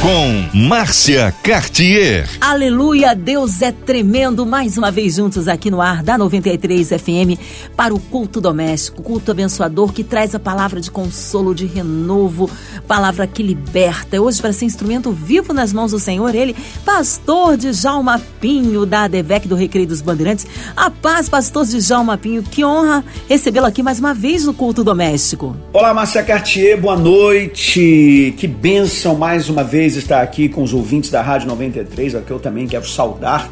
com 0.00 0.58
Márcia 0.66 1.32
Cartier. 1.42 2.26
Aleluia, 2.40 3.14
Deus 3.14 3.60
é 3.60 3.70
tremendo. 3.70 4.46
Mais 4.46 4.78
uma 4.78 4.90
vez 4.90 5.16
juntos 5.16 5.46
aqui 5.46 5.70
no 5.70 5.82
ar 5.82 6.02
da 6.02 6.16
93 6.16 6.88
FM 6.88 7.38
para 7.76 7.92
o 7.92 8.00
culto 8.00 8.40
doméstico, 8.40 9.02
culto 9.02 9.30
abençoador 9.30 9.92
que 9.92 10.02
traz 10.02 10.34
a 10.34 10.38
palavra 10.38 10.80
de 10.80 10.90
consolo, 10.90 11.54
de 11.54 11.66
renovo, 11.66 12.50
palavra 12.88 13.26
que 13.26 13.42
liberta. 13.42 14.20
Hoje 14.20 14.40
para 14.40 14.54
ser 14.54 14.64
instrumento 14.64 15.12
vivo 15.12 15.52
nas 15.52 15.70
mãos 15.70 15.90
do 15.90 15.98
Senhor, 15.98 16.34
ele, 16.34 16.56
pastor 16.82 17.58
de 17.58 17.70
Jalma 17.74 18.20
Pinho 18.40 18.86
da 18.86 19.02
ADVEC 19.02 19.46
do 19.46 19.54
Recreio 19.54 19.86
dos 19.86 20.00
Bandeirantes. 20.00 20.46
A 20.74 20.90
paz, 20.90 21.28
pastor 21.28 21.66
de 21.66 21.78
Jalma 21.78 22.16
Pinho. 22.16 22.42
Que 22.42 22.64
honra 22.64 23.04
recebê-lo 23.28 23.66
aqui 23.66 23.82
mais 23.82 23.98
uma 23.98 24.14
vez 24.14 24.46
no 24.46 24.54
culto 24.54 24.82
doméstico. 24.82 25.54
Olá, 25.74 25.92
Márcia 25.92 26.22
Cartier, 26.22 26.80
boa 26.80 26.96
noite. 26.96 28.34
Que 28.38 28.46
bênção 28.46 29.14
mais 29.14 29.50
uma 29.50 29.62
vez 29.62 29.89
estar 29.96 30.22
aqui 30.22 30.48
com 30.48 30.62
os 30.62 30.72
ouvintes 30.72 31.10
da 31.10 31.22
Rádio 31.22 31.48
93, 31.48 32.14
a 32.14 32.20
que 32.20 32.30
eu 32.30 32.38
também 32.38 32.66
quero 32.66 32.86
saudar 32.86 33.50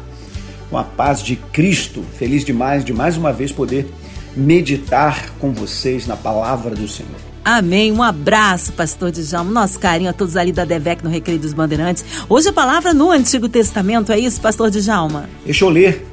com 0.69 0.77
a 0.77 0.83
paz 0.83 1.21
de 1.23 1.35
Cristo. 1.35 2.03
Feliz 2.17 2.45
demais 2.45 2.85
de 2.85 2.93
mais 2.93 3.17
uma 3.17 3.33
vez 3.33 3.51
poder 3.51 3.87
meditar 4.35 5.31
com 5.39 5.51
vocês 5.51 6.05
na 6.05 6.15
palavra 6.15 6.75
do 6.75 6.87
Senhor. 6.87 7.29
Amém. 7.43 7.91
Um 7.91 8.03
abraço, 8.03 8.73
pastor 8.73 9.11
Djalma. 9.11 9.51
Nosso 9.51 9.79
carinho 9.79 10.09
a 10.09 10.13
todos 10.13 10.35
ali 10.35 10.51
da 10.51 10.65
DEVEC 10.65 11.03
no 11.03 11.09
Recreio 11.09 11.39
dos 11.39 11.53
Bandeirantes. 11.53 12.05
Hoje 12.27 12.49
a 12.49 12.53
palavra 12.53 12.93
no 12.93 13.09
Antigo 13.09 13.49
Testamento, 13.49 14.11
é 14.11 14.19
isso, 14.19 14.39
pastor 14.39 14.69
Djalma? 14.69 15.29
Deixa 15.45 15.65
eu 15.65 15.69
ler 15.69 16.05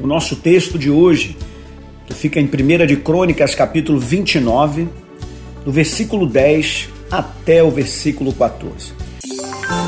o 0.00 0.06
nosso 0.06 0.36
texto 0.36 0.78
de 0.78 0.90
hoje, 0.90 1.36
que 2.06 2.14
fica 2.14 2.40
em 2.40 2.46
1 2.46 2.86
de 2.86 2.96
Crônicas, 2.96 3.54
capítulo 3.54 3.98
29, 3.98 4.88
do 5.64 5.70
versículo 5.70 6.26
10 6.26 6.88
até 7.10 7.62
o 7.62 7.70
versículo 7.70 8.32
14. 8.32 9.01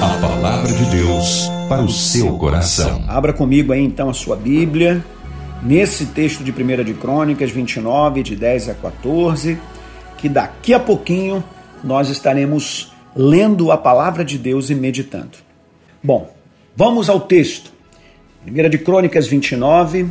A 0.01 0.19
palavra 0.21 0.73
de 0.73 0.85
Deus 0.87 1.49
para 1.69 1.83
o 1.83 1.91
seu 1.91 2.39
coração. 2.39 3.05
Abra 3.07 3.33
comigo 3.33 3.73
aí 3.73 3.83
então 3.83 4.09
a 4.09 4.15
sua 4.15 4.35
Bíblia, 4.35 5.05
nesse 5.63 6.07
texto 6.07 6.43
de 6.43 6.51
1 6.51 6.85
de 6.85 6.95
Crônicas 6.95 7.51
29, 7.51 8.23
de 8.23 8.35
10 8.35 8.71
a 8.71 8.75
14, 8.75 9.59
que 10.17 10.29
daqui 10.29 10.73
a 10.73 10.81
pouquinho 10.81 11.45
nós 11.83 12.09
estaremos 12.09 12.93
lendo 13.15 13.71
a 13.71 13.77
palavra 13.77 14.25
de 14.25 14.39
Deus 14.39 14.71
e 14.71 14.75
meditando. 14.75 15.37
Bom, 16.03 16.35
vamos 16.75 17.11
ao 17.11 17.21
texto. 17.21 17.71
1 18.47 18.71
de 18.71 18.79
Crônicas 18.79 19.27
29, 19.27 20.07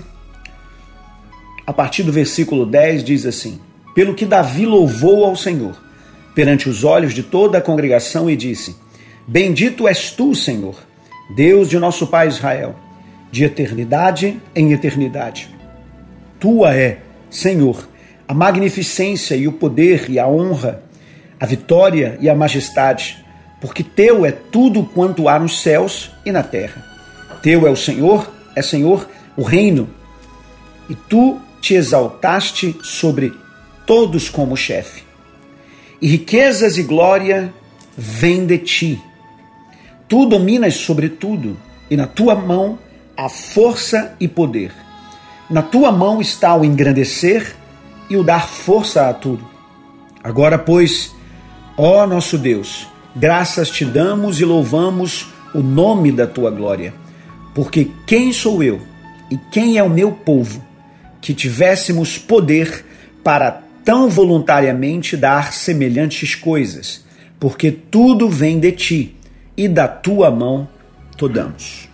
a 1.66 1.74
partir 1.74 2.04
do 2.04 2.12
versículo 2.12 2.66
10, 2.66 3.04
diz 3.04 3.26
assim: 3.26 3.60
Pelo 3.96 4.14
que 4.14 4.26
Davi 4.26 4.66
louvou 4.66 5.26
ao 5.26 5.36
Senhor 5.36 5.76
perante 6.36 6.70
os 6.70 6.84
olhos 6.84 7.14
de 7.14 7.24
toda 7.24 7.58
a 7.58 7.62
congregação 7.62 8.30
e 8.30 8.36
disse: 8.36 8.83
Bendito 9.26 9.88
és 9.88 10.12
tu, 10.12 10.36
Senhor, 10.36 10.76
Deus 11.34 11.70
de 11.70 11.80
nosso 11.80 12.08
Pai 12.08 12.28
Israel, 12.28 12.76
de 13.32 13.46
eternidade 13.46 14.38
em 14.54 14.74
eternidade. 14.74 15.50
Tua 16.42 16.76
é, 16.76 17.00
Senhor, 17.30 17.88
a 18.28 18.34
magnificência 18.34 19.36
e 19.36 19.48
o 19.48 19.54
poder 19.54 20.10
e 20.10 20.20
a 20.20 20.28
honra, 20.28 20.84
a 21.40 21.46
vitória 21.46 22.18
e 22.20 22.30
a 22.30 22.36
majestade, 22.36 23.24
porque 23.62 23.82
teu 23.82 24.26
é 24.26 24.32
tudo 24.32 24.84
quanto 24.84 25.30
há 25.30 25.40
nos 25.40 25.62
céus 25.62 26.12
e 26.26 26.32
na 26.32 26.44
terra. 26.44 26.84
Teu 27.42 27.66
é 27.66 27.70
o 27.70 27.78
Senhor, 27.78 28.30
é 28.54 28.62
Senhor 28.62 29.08
o 29.38 29.42
reino, 29.42 29.90
e 30.90 30.96
tu 30.96 31.40
te 31.62 31.76
exaltaste 31.76 32.76
sobre 32.84 33.32
todos 33.86 34.30
como 34.30 34.58
chefe. 34.58 35.04
E 36.02 36.08
riquezas 36.10 36.78
e 36.78 36.83
glória 36.83 37.54
vêm 37.98 38.45
de 38.45 38.58
ti 38.58 39.02
Tu 40.08 40.25
dominas 40.25 40.75
sobre 40.75 41.09
tudo, 41.09 41.58
e 41.89 41.97
na 41.97 42.08
tua 42.08 42.36
mão 42.36 42.77
há 43.15 43.30
força 43.30 44.15
e 44.19 44.27
poder. 44.27 44.71
Na 45.49 45.61
tua 45.61 45.91
mão 45.91 46.21
está 46.21 46.55
o 46.55 46.65
engrandecer 46.65 47.55
e 48.09 48.17
o 48.17 48.23
dar 48.23 48.47
força 48.47 49.09
a 49.09 49.14
tudo. 49.14 49.47
Agora, 50.23 50.58
pois, 50.58 51.14
ó 51.77 52.08
nosso 52.08 52.37
Deus, 52.37 52.87
graças 53.15 53.69
te 53.69 53.86
damos 53.86 54.39
e 54.39 54.45
louvamos 54.45 55.27
o 55.53 55.59
nome 55.59 56.11
da 56.11 56.25
tua 56.25 56.49
glória. 56.49 56.93
Porque 57.53 57.91
quem 58.08 58.33
sou 58.33 58.64
eu 58.64 58.81
e 59.30 59.37
quem 59.52 59.77
é 59.77 59.83
o 59.83 59.89
meu 59.89 60.11
povo 60.11 60.64
que 61.21 61.33
tivéssemos 61.33 62.17
poder 62.17 62.85
para 63.23 63.61
tão 63.85 64.09
voluntariamente 64.09 65.15
dar 65.15 65.53
semelhantes 65.53 66.35
coisas? 66.35 67.03
Porque 67.39 67.71
tudo 67.71 68.27
vem 68.30 68.59
de 68.59 68.71
ti 68.71 69.15
e 69.55 69.67
da 69.67 69.87
tua 69.87 70.31
mão 70.31 70.67
damos. 71.27 71.89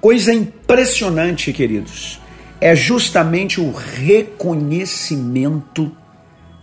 Coisa 0.00 0.32
impressionante, 0.32 1.52
queridos, 1.52 2.20
é 2.60 2.74
justamente 2.74 3.60
o 3.60 3.70
reconhecimento 3.70 5.92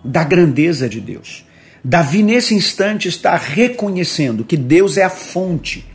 da 0.03 0.23
grandeza 0.23 0.89
de 0.89 0.99
Deus. 0.99 1.45
Davi, 1.83 2.23
nesse 2.23 2.55
instante, 2.55 3.07
está 3.07 3.38
reconhecendo 3.38 4.43
que 4.43 4.57
Deus 4.57 4.97
é 4.97 5.03
a 5.03 5.09
fonte, 5.09 5.85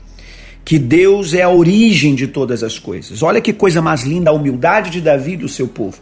que 0.64 0.78
Deus 0.78 1.34
é 1.34 1.42
a 1.42 1.50
origem 1.50 2.14
de 2.14 2.28
todas 2.28 2.62
as 2.62 2.78
coisas. 2.78 3.22
Olha 3.22 3.40
que 3.40 3.52
coisa 3.52 3.82
mais 3.82 4.04
linda 4.04 4.30
a 4.30 4.32
humildade 4.32 4.90
de 4.90 5.00
Davi 5.00 5.32
e 5.32 5.38
do 5.38 5.48
seu 5.48 5.66
povo. 5.68 5.98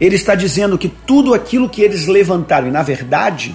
Ele 0.00 0.16
está 0.16 0.34
dizendo 0.34 0.78
que 0.78 0.88
tudo 0.88 1.34
aquilo 1.34 1.68
que 1.68 1.82
eles 1.82 2.06
levantaram, 2.06 2.68
e 2.68 2.70
na 2.70 2.82
verdade, 2.82 3.54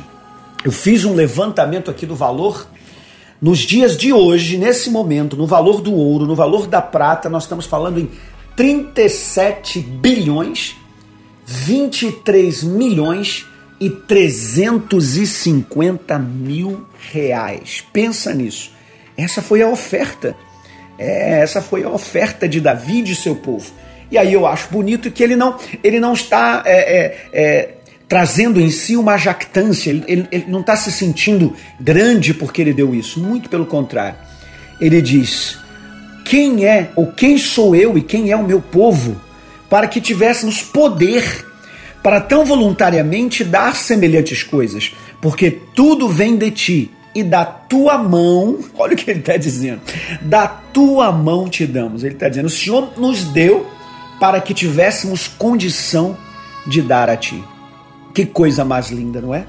eu 0.63 0.71
fiz 0.71 1.03
um 1.03 1.15
levantamento 1.15 1.89
aqui 1.89 2.05
do 2.05 2.15
valor 2.15 2.67
nos 3.43 3.59
dias 3.59 3.95
de 3.97 4.13
hoje, 4.13 4.57
nesse 4.57 4.89
momento, 4.89 5.35
no 5.35 5.45
valor 5.45 5.81
do 5.81 5.93
ouro, 5.93 6.25
no 6.25 6.33
valor 6.33 6.65
da 6.65 6.81
prata, 6.81 7.29
nós 7.29 7.43
estamos 7.43 7.65
falando 7.65 7.99
em 7.99 8.09
37 8.55 9.81
bilhões, 9.81 10.77
23 11.45 12.63
milhões 12.63 13.45
e 13.81 13.89
350 13.89 16.17
mil 16.17 16.85
reais. 17.11 17.83
Pensa 17.91 18.33
nisso. 18.33 18.71
Essa 19.17 19.41
foi 19.41 19.61
a 19.61 19.67
oferta. 19.67 20.37
É, 20.97 21.41
essa 21.41 21.61
foi 21.61 21.83
a 21.83 21.89
oferta 21.89 22.47
de 22.47 22.61
Davi 22.61 22.99
e 22.99 23.03
de 23.03 23.13
seu 23.13 23.35
povo. 23.35 23.69
E 24.09 24.17
aí 24.17 24.31
eu 24.31 24.47
acho 24.47 24.69
bonito 24.69 25.11
que 25.11 25.21
ele 25.21 25.35
não, 25.35 25.57
ele 25.83 25.99
não 25.99 26.13
está 26.13 26.63
é, 26.65 26.97
é, 26.97 27.27
é 27.33 27.73
trazendo 28.13 28.61
em 28.61 28.69
si 28.69 28.95
uma 28.95 29.17
jactância, 29.17 29.89
ele, 29.89 30.03
ele, 30.07 30.27
ele 30.31 30.45
não 30.47 30.59
está 30.59 30.75
se 30.75 30.91
sentindo 30.91 31.55
grande 31.79 32.31
porque 32.31 32.61
ele 32.61 32.71
deu 32.71 32.93
isso, 32.93 33.19
muito 33.19 33.49
pelo 33.49 33.65
contrário. 33.65 34.19
Ele 34.79 35.01
diz: 35.01 35.57
Quem 36.23 36.63
é, 36.63 36.91
ou 36.95 37.07
quem 37.07 37.39
sou 37.39 37.75
eu 37.75 37.97
e 37.97 38.03
quem 38.03 38.29
é 38.29 38.35
o 38.37 38.43
meu 38.43 38.61
povo, 38.61 39.19
para 39.67 39.87
que 39.87 39.99
tivéssemos 39.99 40.61
poder 40.61 41.23
para 42.03 42.21
tão 42.21 42.45
voluntariamente 42.45 43.43
dar 43.43 43.75
semelhantes 43.75 44.43
coisas, 44.43 44.93
porque 45.19 45.49
tudo 45.73 46.07
vem 46.07 46.37
de 46.37 46.51
ti 46.51 46.91
e 47.15 47.23
da 47.23 47.43
tua 47.43 47.97
mão, 47.97 48.59
olha 48.77 48.93
o 48.93 48.95
que 48.95 49.09
ele 49.09 49.21
está 49.21 49.37
dizendo, 49.37 49.81
da 50.21 50.45
tua 50.45 51.11
mão 51.11 51.49
te 51.49 51.65
damos. 51.65 52.03
Ele 52.03 52.13
está 52.13 52.29
dizendo: 52.29 52.45
o 52.45 52.51
Senhor 52.51 52.93
nos 52.95 53.23
deu 53.23 53.65
para 54.19 54.39
que 54.39 54.53
tivéssemos 54.53 55.27
condição 55.27 56.15
de 56.67 56.79
dar 56.79 57.09
a 57.09 57.17
ti. 57.17 57.43
Que 58.13 58.25
coisa 58.25 58.63
mais 58.63 58.91
linda, 58.91 59.19
não 59.19 59.33
é? 59.33 59.45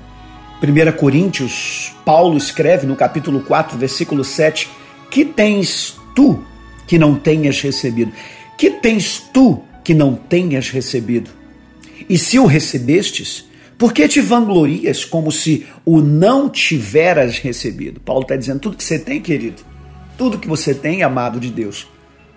1 0.62 0.97
Coríntios, 0.97 1.92
Paulo 2.04 2.38
escreve 2.38 2.86
no 2.86 2.97
capítulo 2.97 3.41
4, 3.41 3.76
versículo 3.76 4.25
7: 4.25 4.69
Que 5.10 5.25
tens 5.25 5.97
tu 6.14 6.42
que 6.86 6.98
não 6.98 7.14
tenhas 7.14 7.60
recebido? 7.60 8.12
Que 8.56 8.70
tens 8.70 9.20
tu 9.32 9.62
que 9.82 9.93
não 9.93 10.14
tenhas 10.14 10.70
recebido? 10.70 11.31
E 12.08 12.16
se 12.16 12.38
o 12.38 12.46
recebestes, 12.46 13.44
por 13.76 13.93
que 13.93 14.08
te 14.08 14.20
vanglorias 14.20 15.05
como 15.05 15.31
se 15.31 15.66
o 15.84 16.00
não 16.00 16.49
tiveras 16.49 17.38
recebido? 17.38 18.00
Paulo 18.00 18.22
está 18.22 18.37
dizendo: 18.37 18.61
tudo 18.61 18.76
que 18.76 18.84
você 18.84 18.99
tem, 18.99 19.20
querido, 19.20 19.62
tudo 20.16 20.38
que 20.38 20.49
você 20.49 20.72
tem, 20.72 21.02
amado 21.02 21.38
de 21.38 21.50
Deus, 21.50 21.87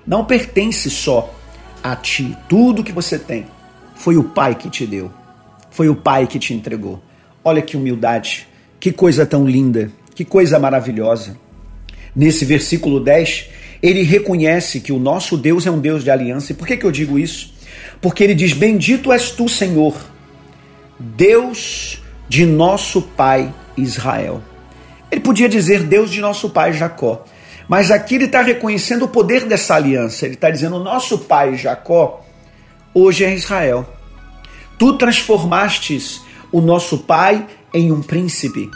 não 0.06 0.25
pertence 0.25 0.89
só 0.89 1.33
a 1.81 1.95
ti. 1.95 2.35
Tudo 2.50 2.83
que 2.83 2.91
você 2.91 3.18
tem 3.18 3.45
foi 3.95 4.18
o 4.18 4.24
Pai 4.24 4.56
que 4.56 4.69
te 4.69 4.85
deu. 4.85 5.09
Foi 5.77 5.89
o 5.89 5.95
Pai 5.95 6.25
que 6.25 6.39
te 6.39 6.56
entregou. 6.56 7.00
Olha 7.44 7.62
que 7.62 7.77
humildade, 7.77 8.47
que 8.79 8.91
coisa 8.91 9.27
tão 9.27 9.47
linda, 9.47 9.91
que 10.15 10.25
coisa 10.25 10.57
maravilhosa. 10.57 11.38
Nesse 12.15 12.45
versículo 12.45 13.00
10, 13.00 13.50
ele 13.83 14.01
reconhece 14.01 14.79
que 14.79 14.91
o 14.91 14.97
nosso 14.97 15.38
Deus 15.38 15.68
é 15.68 15.69
um 15.69 15.77
Deus 15.77 16.03
de 16.03 16.09
aliança. 16.09 16.51
E 16.51 16.56
por 16.56 16.65
que, 16.65 16.77
que 16.77 16.83
eu 16.83 16.91
digo 16.91 17.19
isso? 17.19 17.53
Porque 18.01 18.24
ele 18.24 18.33
diz: 18.33 18.53
Bendito 18.53 19.12
és 19.12 19.29
tu, 19.29 19.47
Senhor, 19.47 19.95
Deus 21.00 22.01
de 22.27 22.44
nosso 22.44 23.03
pai 23.03 23.53
Israel. 23.77 24.41
Ele 25.12 25.21
podia 25.21 25.47
dizer 25.47 25.83
Deus 25.83 26.09
de 26.09 26.21
nosso 26.21 26.50
pai 26.50 26.74
Jacó, 26.74 27.24
Mas 27.69 27.91
aqui 27.91 28.15
ele 28.15 28.25
está 28.25 28.41
reconhecendo 28.41 29.06
o 29.06 29.09
poder 29.09 29.45
dessa 29.45 29.75
aliança. 29.75 30.25
Ele 30.25 30.33
está 30.33 30.50
dizendo: 30.50 30.79
nosso 30.79 31.19
pai 31.19 31.56
Jacó 31.56 32.25
hoje 32.95 33.24
é 33.24 33.31
Israel. 33.31 33.94
Tu 34.77 34.94
transformastes 34.94 36.21
o 36.51 36.62
nosso 36.62 37.00
pai 37.00 37.45
em 37.74 37.91
um 37.91 38.01
príncipe. 38.01 38.69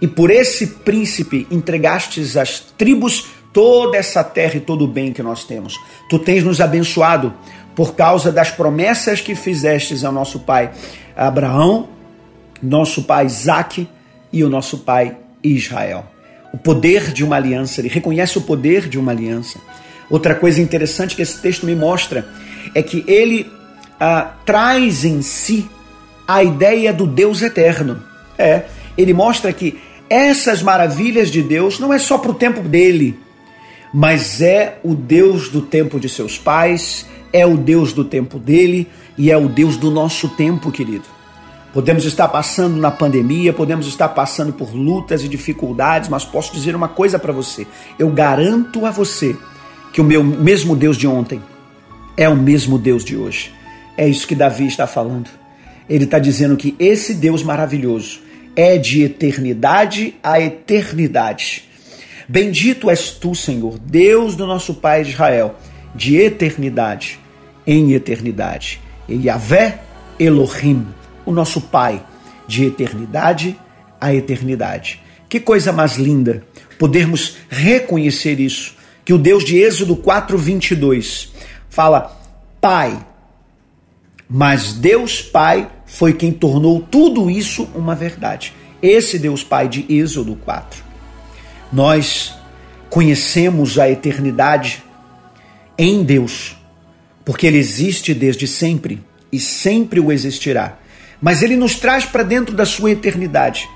E 0.00 0.06
por 0.08 0.30
esse 0.30 0.66
príncipe 0.66 1.46
entregastes 1.50 2.36
às 2.36 2.60
tribos 2.60 3.26
toda 3.52 3.96
essa 3.96 4.24
terra 4.24 4.56
e 4.56 4.60
todo 4.60 4.84
o 4.84 4.88
bem 4.88 5.12
que 5.12 5.22
nós 5.22 5.44
temos. 5.44 5.78
Tu 6.10 6.18
tens 6.18 6.42
nos 6.42 6.60
abençoado 6.60 7.32
por 7.74 7.94
causa 7.94 8.30
das 8.32 8.50
promessas 8.50 9.20
que 9.20 9.34
fizestes 9.34 10.04
ao 10.04 10.12
nosso 10.12 10.40
pai 10.40 10.72
Abraão, 11.16 11.88
nosso 12.60 13.04
pai 13.04 13.26
Isaac 13.26 13.88
e 14.32 14.42
o 14.42 14.50
nosso 14.50 14.78
pai 14.78 15.16
Israel. 15.42 16.04
O 16.52 16.58
poder 16.58 17.12
de 17.12 17.24
uma 17.24 17.36
aliança, 17.36 17.80
ele 17.80 17.88
reconhece 17.88 18.38
o 18.38 18.42
poder 18.42 18.88
de 18.88 18.98
uma 18.98 19.12
aliança. 19.12 19.58
Outra 20.10 20.34
coisa 20.34 20.60
interessante 20.60 21.16
que 21.16 21.22
esse 21.22 21.40
texto 21.40 21.64
me 21.64 21.74
mostra 21.74 22.28
é 22.74 22.82
que 22.82 23.04
ele 23.06 23.50
ah, 23.98 24.32
traz 24.44 25.04
em 25.04 25.22
si 25.22 25.68
a 26.26 26.42
ideia 26.42 26.92
do 26.92 27.06
Deus 27.06 27.42
eterno. 27.42 28.02
É, 28.38 28.64
ele 28.96 29.12
mostra 29.12 29.52
que 29.52 29.78
essas 30.08 30.62
maravilhas 30.62 31.30
de 31.30 31.42
Deus 31.42 31.78
não 31.78 31.92
é 31.92 31.98
só 31.98 32.18
para 32.18 32.30
o 32.30 32.34
tempo 32.34 32.60
dele, 32.60 33.18
mas 33.92 34.40
é 34.40 34.78
o 34.82 34.94
Deus 34.94 35.48
do 35.48 35.62
tempo 35.62 35.98
de 35.98 36.08
seus 36.08 36.38
pais, 36.38 37.06
é 37.32 37.46
o 37.46 37.56
Deus 37.56 37.92
do 37.92 38.04
tempo 38.04 38.38
dele 38.38 38.88
e 39.16 39.30
é 39.30 39.36
o 39.36 39.48
Deus 39.48 39.76
do 39.76 39.90
nosso 39.90 40.28
tempo, 40.28 40.70
querido. 40.70 41.04
Podemos 41.72 42.04
estar 42.04 42.28
passando 42.28 42.76
na 42.76 42.90
pandemia, 42.90 43.52
podemos 43.52 43.88
estar 43.88 44.08
passando 44.08 44.52
por 44.52 44.72
lutas 44.72 45.24
e 45.24 45.28
dificuldades, 45.28 46.08
mas 46.08 46.24
posso 46.24 46.52
dizer 46.52 46.76
uma 46.76 46.86
coisa 46.86 47.18
para 47.18 47.32
você. 47.32 47.66
Eu 47.98 48.08
garanto 48.10 48.86
a 48.86 48.92
você 48.92 49.36
que 49.92 50.00
o 50.00 50.04
meu 50.04 50.22
mesmo 50.22 50.76
Deus 50.76 50.96
de 50.96 51.08
ontem 51.08 51.42
é 52.16 52.28
o 52.28 52.36
mesmo 52.36 52.78
Deus 52.78 53.04
de 53.04 53.16
hoje. 53.16 53.52
É 53.96 54.08
isso 54.08 54.26
que 54.26 54.34
Davi 54.34 54.66
está 54.66 54.86
falando. 54.86 55.30
Ele 55.88 56.04
está 56.04 56.18
dizendo 56.18 56.56
que 56.56 56.74
esse 56.78 57.14
Deus 57.14 57.42
maravilhoso 57.42 58.20
é 58.56 58.78
de 58.78 59.02
eternidade 59.02 60.14
a 60.22 60.40
eternidade. 60.40 61.68
Bendito 62.28 62.88
és 62.88 63.10
tu, 63.10 63.34
Senhor, 63.34 63.78
Deus 63.78 64.34
do 64.34 64.46
nosso 64.46 64.74
Pai 64.74 65.02
Israel, 65.02 65.56
de 65.94 66.16
eternidade 66.16 67.20
em 67.66 67.92
eternidade. 67.92 68.80
E 69.08 69.26
Yahvé 69.26 69.80
Elohim, 70.18 70.86
o 71.26 71.32
nosso 71.32 71.60
Pai, 71.60 72.02
de 72.46 72.64
eternidade 72.64 73.56
a 74.00 74.14
eternidade. 74.14 75.00
Que 75.28 75.40
coisa 75.40 75.72
mais 75.72 75.96
linda 75.96 76.42
podermos 76.78 77.36
reconhecer 77.48 78.40
isso. 78.40 78.74
Que 79.04 79.12
o 79.12 79.18
Deus 79.18 79.44
de 79.44 79.58
Êxodo 79.58 79.96
4:22 79.96 81.28
fala: 81.68 82.16
Pai, 82.60 82.98
mas 84.28 84.72
Deus 84.72 85.20
Pai 85.20 85.70
foi 85.86 86.12
quem 86.12 86.32
tornou 86.32 86.80
tudo 86.80 87.30
isso 87.30 87.68
uma 87.74 87.94
verdade. 87.94 88.52
Esse 88.82 89.18
Deus 89.18 89.42
Pai 89.42 89.68
de 89.68 89.84
Êxodo 89.88 90.36
4. 90.36 90.82
Nós 91.72 92.34
conhecemos 92.90 93.78
a 93.78 93.90
eternidade 93.90 94.82
em 95.76 96.04
Deus, 96.04 96.56
porque 97.24 97.46
Ele 97.46 97.58
existe 97.58 98.14
desde 98.14 98.46
sempre 98.46 99.02
e 99.32 99.40
sempre 99.40 100.00
o 100.00 100.12
existirá. 100.12 100.78
Mas 101.20 101.42
Ele 101.42 101.56
nos 101.56 101.74
traz 101.76 102.04
para 102.04 102.22
dentro 102.22 102.54
da 102.54 102.64
sua 102.64 102.92
eternidade, 102.92 103.68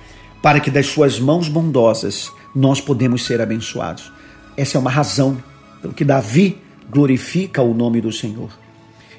para 0.42 0.60
que 0.60 0.70
das 0.70 0.86
suas 0.86 1.18
mãos 1.18 1.48
bondosas 1.48 2.30
nós 2.54 2.80
podemos 2.80 3.24
ser 3.24 3.40
abençoados. 3.40 4.12
Essa 4.56 4.76
é 4.76 4.80
uma 4.80 4.90
razão 4.90 5.42
pelo 5.80 5.94
que 5.94 6.04
Davi 6.04 6.58
glorifica 6.90 7.62
o 7.62 7.74
nome 7.74 8.00
do 8.00 8.12
Senhor. 8.12 8.50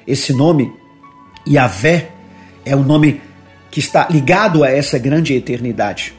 Esse 0.06 0.32
nome, 0.32 0.72
Yahvé, 1.48 2.10
é 2.64 2.74
o 2.76 2.82
nome 2.82 3.20
que 3.70 3.80
está 3.80 4.06
ligado 4.10 4.64
a 4.64 4.70
essa 4.70 4.98
grande 4.98 5.34
eternidade. 5.34 6.14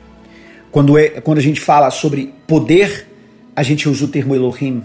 Quando, 0.72 0.98
é, 0.98 1.10
quando 1.22 1.38
a 1.38 1.42
gente 1.42 1.60
fala 1.60 1.92
sobre 1.92 2.34
poder, 2.48 3.08
a 3.56 3.62
gente 3.64 3.90
usa 3.90 4.06
o 4.06 4.08
termo 4.08 4.36
Elohim. 4.36 4.84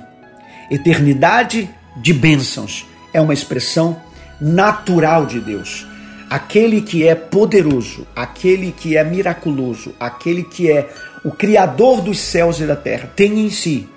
Eternidade 0.71 1.71
de 1.97 2.13
bênçãos 2.13 2.85
é 3.13 3.21
uma 3.21 3.33
expressão 3.33 3.97
natural 4.41 5.27
de 5.27 5.41
Deus. 5.41 5.87
Aquele 6.29 6.83
que 6.83 7.07
é 7.07 7.15
poderoso, 7.15 8.07
aquele 8.17 8.73
que 8.73 8.97
é 8.97 9.05
miraculoso, 9.05 9.95
aquele 10.01 10.43
que 10.43 10.71
é 10.71 10.89
o 11.25 11.31
Criador 11.31 12.01
dos 12.01 12.19
céus 12.19 12.59
e 12.59 12.67
da 12.67 12.75
terra, 12.75 13.11
tem 13.15 13.47
em 13.47 13.51
si 13.51 13.89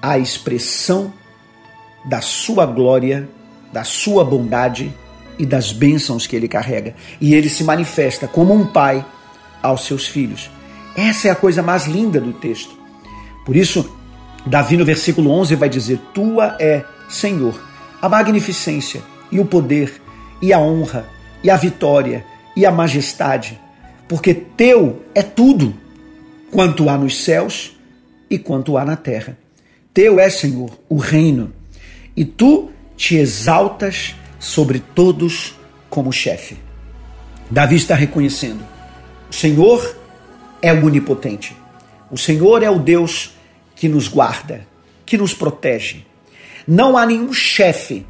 a 0.00 0.18
expressão 0.18 1.12
da 2.06 2.22
sua 2.22 2.64
glória, 2.64 3.28
da 3.72 3.84
sua 3.84 4.24
bondade 4.24 4.92
e 5.38 5.46
das 5.46 5.72
bênçãos 5.72 6.26
que 6.26 6.34
ele 6.34 6.48
carrega. 6.48 6.94
E 7.20 7.34
ele 7.34 7.48
se 7.48 7.64
manifesta 7.64 8.26
como 8.26 8.52
um 8.52 8.66
pai 8.66 9.04
aos 9.62 9.84
seus 9.84 10.06
filhos. 10.06 10.50
Essa 10.96 11.28
é 11.28 11.30
a 11.30 11.36
coisa 11.36 11.62
mais 11.62 11.86
linda 11.86 12.20
do 12.20 12.32
texto. 12.32 12.76
Por 13.44 13.56
isso, 13.56 13.96
Davi 14.44 14.76
no 14.76 14.84
versículo 14.84 15.30
11 15.30 15.54
vai 15.54 15.68
dizer: 15.68 16.00
Tua 16.12 16.56
é, 16.58 16.84
Senhor, 17.08 17.60
a 18.00 18.08
magnificência 18.08 19.02
e 19.30 19.38
o 19.38 19.44
poder 19.44 20.00
e 20.40 20.52
a 20.52 20.58
honra 20.58 21.06
e 21.42 21.50
a 21.50 21.56
vitória 21.56 22.24
e 22.56 22.66
a 22.66 22.72
majestade, 22.72 23.60
porque 24.08 24.34
teu 24.34 25.02
é 25.14 25.22
tudo, 25.22 25.74
quanto 26.50 26.88
há 26.88 26.98
nos 26.98 27.22
céus 27.22 27.78
e 28.28 28.38
quanto 28.38 28.76
há 28.76 28.84
na 28.84 28.96
terra. 28.96 29.38
Teu 29.94 30.18
é, 30.18 30.28
Senhor, 30.28 30.70
o 30.88 30.96
reino, 30.96 31.52
e 32.16 32.24
tu 32.24 32.70
te 32.98 33.16
exaltas 33.16 34.16
sobre 34.40 34.80
todos 34.80 35.54
como 35.88 36.12
chefe. 36.12 36.56
Davi 37.48 37.76
está 37.76 37.94
reconhecendo: 37.94 38.62
o 39.30 39.32
Senhor 39.32 39.96
é 40.60 40.72
onipotente. 40.72 41.56
O 42.10 42.18
Senhor 42.18 42.62
é 42.62 42.68
o 42.68 42.78
Deus 42.78 43.32
que 43.76 43.88
nos 43.88 44.08
guarda, 44.08 44.66
que 45.06 45.16
nos 45.16 45.32
protege. 45.32 46.04
Não 46.66 46.98
há 46.98 47.06
nenhum 47.06 47.32
chefe 47.32 48.04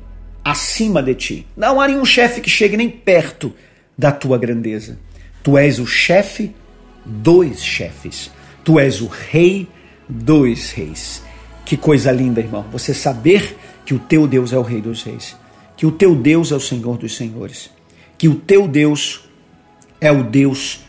acima 0.44 1.02
de 1.02 1.14
ti. 1.14 1.46
Não 1.56 1.80
há 1.80 1.86
nenhum 1.86 2.04
chefe 2.04 2.40
que 2.40 2.48
chegue 2.48 2.76
nem 2.76 2.88
perto 2.88 3.54
da 3.96 4.10
tua 4.10 4.38
grandeza. 4.38 4.98
Tu 5.42 5.58
és 5.58 5.78
o 5.78 5.86
chefe 5.86 6.54
dos 7.04 7.60
chefes. 7.60 8.30
Tu 8.64 8.80
és 8.80 9.00
o 9.00 9.06
rei 9.06 9.68
dos 10.08 10.70
reis. 10.72 11.22
Que 11.64 11.76
coisa 11.76 12.10
linda, 12.10 12.40
irmão. 12.40 12.64
Você 12.72 12.94
saber 12.94 13.56
que 13.88 13.94
o 13.94 13.98
teu 13.98 14.28
Deus 14.28 14.52
é 14.52 14.58
o 14.58 14.60
rei 14.60 14.82
dos 14.82 15.02
reis. 15.02 15.34
Que 15.74 15.86
o 15.86 15.90
teu 15.90 16.14
Deus 16.14 16.52
é 16.52 16.54
o 16.54 16.60
Senhor 16.60 16.98
dos 16.98 17.16
Senhores, 17.16 17.70
que 18.18 18.28
o 18.28 18.34
teu 18.34 18.68
Deus 18.68 19.22
é 19.98 20.12
o 20.12 20.22
Deus 20.22 20.80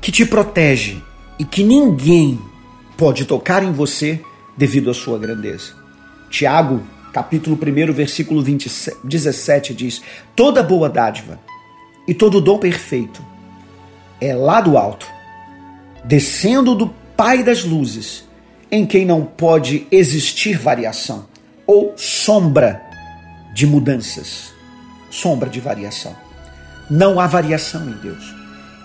que 0.00 0.10
te 0.10 0.26
protege 0.26 1.00
e 1.38 1.44
que 1.44 1.62
ninguém 1.62 2.40
pode 2.96 3.24
tocar 3.24 3.62
em 3.62 3.70
você 3.70 4.20
devido 4.56 4.90
à 4.90 4.94
sua 4.94 5.16
grandeza. 5.16 5.74
Tiago, 6.28 6.82
capítulo 7.12 7.56
1, 7.56 7.92
versículo 7.92 8.42
27, 8.42 8.96
17 9.04 9.72
diz: 9.72 10.02
Toda 10.34 10.60
boa 10.60 10.88
dádiva 10.88 11.38
e 12.08 12.12
todo 12.12 12.40
dom 12.40 12.58
perfeito 12.58 13.24
é 14.20 14.34
lá 14.34 14.60
do 14.60 14.76
alto, 14.76 15.06
descendo 16.04 16.74
do 16.74 16.92
Pai 17.16 17.44
das 17.44 17.62
luzes, 17.62 18.24
em 18.72 18.84
quem 18.84 19.06
não 19.06 19.24
pode 19.24 19.86
existir 19.92 20.58
variação 20.58 21.30
ou 21.66 21.94
sombra 21.96 22.82
de 23.54 23.66
mudanças, 23.66 24.52
sombra 25.10 25.48
de 25.48 25.60
variação. 25.60 26.14
Não 26.90 27.20
há 27.20 27.26
variação 27.26 27.88
em 27.88 27.92
Deus. 27.92 28.34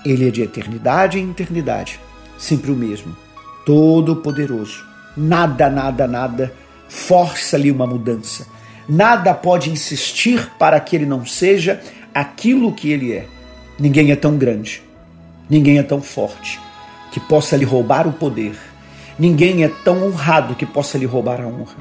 Ele 0.05 0.27
é 0.27 0.31
de 0.31 0.41
eternidade 0.41 1.19
em 1.19 1.31
eternidade, 1.31 1.99
sempre 2.37 2.71
o 2.71 2.75
mesmo, 2.75 3.15
todo-poderoso. 3.65 4.85
Nada, 5.15 5.69
nada, 5.69 6.07
nada 6.07 6.53
força-lhe 6.87 7.71
uma 7.71 7.85
mudança. 7.85 8.47
Nada 8.87 9.33
pode 9.33 9.69
insistir 9.69 10.51
para 10.57 10.79
que 10.79 10.95
ele 10.95 11.05
não 11.05 11.25
seja 11.25 11.81
aquilo 12.13 12.73
que 12.73 12.91
ele 12.91 13.13
é. 13.13 13.27
Ninguém 13.77 14.11
é 14.11 14.15
tão 14.15 14.37
grande, 14.37 14.81
ninguém 15.49 15.77
é 15.77 15.83
tão 15.83 16.01
forte 16.01 16.59
que 17.11 17.19
possa 17.19 17.57
lhe 17.57 17.65
roubar 17.65 18.07
o 18.07 18.13
poder. 18.13 18.55
Ninguém 19.19 19.63
é 19.63 19.67
tão 19.67 20.05
honrado 20.05 20.55
que 20.55 20.65
possa 20.65 20.97
lhe 20.97 21.05
roubar 21.05 21.41
a 21.41 21.47
honra. 21.47 21.75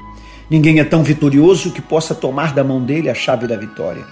Ninguém 0.49 0.79
é 0.79 0.83
tão 0.83 1.03
vitorioso 1.03 1.71
que 1.71 1.81
possa 1.81 2.15
tomar 2.15 2.53
da 2.53 2.63
mão 2.63 2.83
dele 2.83 3.09
a 3.09 3.13
chave 3.13 3.47
da 3.47 3.57
vitória. 3.57 4.05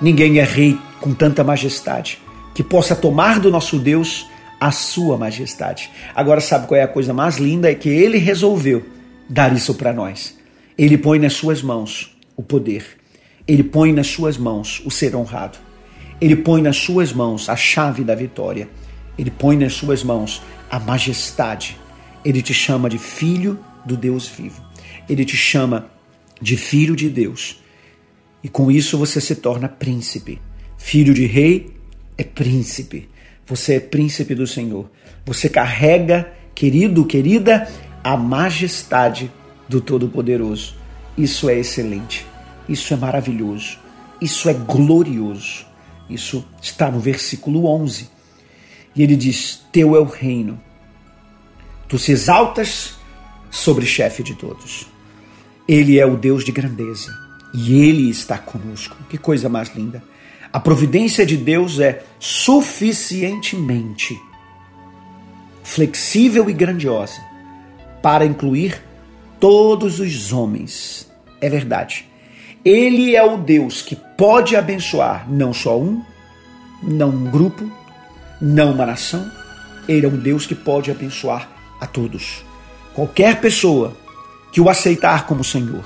Ninguém 0.00 0.38
é 0.38 0.44
rei 0.44 0.78
com 1.00 1.12
tanta 1.12 1.42
majestade 1.42 2.20
que 2.54 2.62
possa 2.62 2.94
tomar 2.94 3.40
do 3.40 3.50
nosso 3.50 3.78
Deus 3.78 4.26
a 4.60 4.70
sua 4.70 5.18
majestade. 5.18 5.90
Agora, 6.14 6.40
sabe 6.40 6.68
qual 6.68 6.78
é 6.78 6.84
a 6.84 6.88
coisa 6.88 7.12
mais 7.12 7.36
linda? 7.36 7.70
É 7.70 7.74
que 7.74 7.88
ele 7.88 8.18
resolveu 8.18 8.84
dar 9.28 9.52
isso 9.52 9.74
para 9.74 9.92
nós. 9.92 10.38
Ele 10.78 10.96
põe 10.96 11.18
nas 11.18 11.32
suas 11.32 11.62
mãos 11.62 12.16
o 12.36 12.42
poder. 12.42 12.84
Ele 13.46 13.62
põe 13.62 13.92
nas 13.92 14.06
suas 14.06 14.38
mãos 14.38 14.80
o 14.84 14.90
ser 14.90 15.14
honrado. 15.16 15.58
Ele 16.20 16.36
põe 16.36 16.62
nas 16.62 16.76
suas 16.76 17.12
mãos 17.12 17.48
a 17.48 17.56
chave 17.56 18.04
da 18.04 18.14
vitória. 18.14 18.68
Ele 19.18 19.30
põe 19.30 19.56
nas 19.56 19.74
suas 19.74 20.02
mãos 20.02 20.40
a 20.70 20.78
majestade. 20.78 21.76
Ele 22.24 22.40
te 22.40 22.54
chama 22.54 22.88
de 22.88 22.98
filho 22.98 23.58
do 23.84 23.96
Deus 23.96 24.28
vivo. 24.28 24.62
Ele 25.08 25.24
te 25.24 25.36
chama 25.36 25.90
de 26.40 26.56
filho 26.56 26.96
de 26.96 27.08
Deus. 27.08 27.62
E 28.42 28.48
com 28.48 28.70
isso 28.70 28.98
você 28.98 29.20
se 29.20 29.36
torna 29.36 29.68
príncipe. 29.68 30.40
Filho 30.76 31.14
de 31.14 31.26
rei 31.26 31.74
é 32.18 32.24
príncipe. 32.24 33.08
Você 33.46 33.74
é 33.74 33.80
príncipe 33.80 34.34
do 34.34 34.46
Senhor. 34.46 34.90
Você 35.24 35.48
carrega, 35.48 36.32
querido, 36.54 37.04
querida, 37.06 37.68
a 38.02 38.16
majestade 38.16 39.30
do 39.68 39.80
Todo-Poderoso. 39.80 40.76
Isso 41.16 41.48
é 41.48 41.58
excelente. 41.58 42.26
Isso 42.68 42.92
é 42.92 42.96
maravilhoso. 42.96 43.78
Isso 44.20 44.48
é 44.48 44.54
glorioso. 44.54 45.66
Isso 46.08 46.46
está 46.60 46.90
no 46.90 47.00
versículo 47.00 47.66
11. 47.66 48.08
E 48.94 49.02
ele 49.02 49.16
diz: 49.16 49.62
Teu 49.72 49.96
é 49.96 50.00
o 50.00 50.04
reino. 50.04 50.60
Tu 51.88 51.98
se 51.98 52.12
exaltas 52.12 52.96
sobre 53.50 53.86
chefe 53.86 54.22
de 54.22 54.34
todos. 54.34 54.86
Ele 55.66 55.98
é 55.98 56.06
o 56.06 56.16
Deus 56.16 56.44
de 56.44 56.52
grandeza 56.52 57.10
e 57.52 57.88
ele 57.88 58.10
está 58.10 58.36
conosco. 58.36 58.96
Que 59.08 59.16
coisa 59.16 59.48
mais 59.48 59.74
linda. 59.74 60.02
A 60.52 60.60
providência 60.60 61.24
de 61.24 61.36
Deus 61.36 61.80
é 61.80 62.04
suficientemente 62.18 64.20
flexível 65.62 66.50
e 66.50 66.52
grandiosa 66.52 67.20
para 68.02 68.26
incluir 68.26 68.82
todos 69.40 69.98
os 69.98 70.32
homens. 70.32 71.10
É 71.40 71.48
verdade. 71.48 72.06
Ele 72.64 73.16
é 73.16 73.24
o 73.24 73.38
Deus 73.38 73.82
que 73.82 73.96
pode 73.96 74.56
abençoar 74.56 75.28
não 75.28 75.52
só 75.52 75.78
um, 75.78 76.02
não 76.82 77.08
um 77.08 77.30
grupo, 77.30 77.70
não 78.40 78.72
uma 78.72 78.86
nação. 78.86 79.30
Ele 79.88 80.06
é 80.06 80.08
um 80.08 80.16
Deus 80.16 80.46
que 80.46 80.54
pode 80.54 80.90
abençoar 80.90 81.48
a 81.80 81.86
todos. 81.86 82.44
Qualquer 82.94 83.40
pessoa 83.40 83.96
que 84.54 84.60
o 84.60 84.68
aceitar 84.68 85.26
como 85.26 85.42
Senhor, 85.42 85.82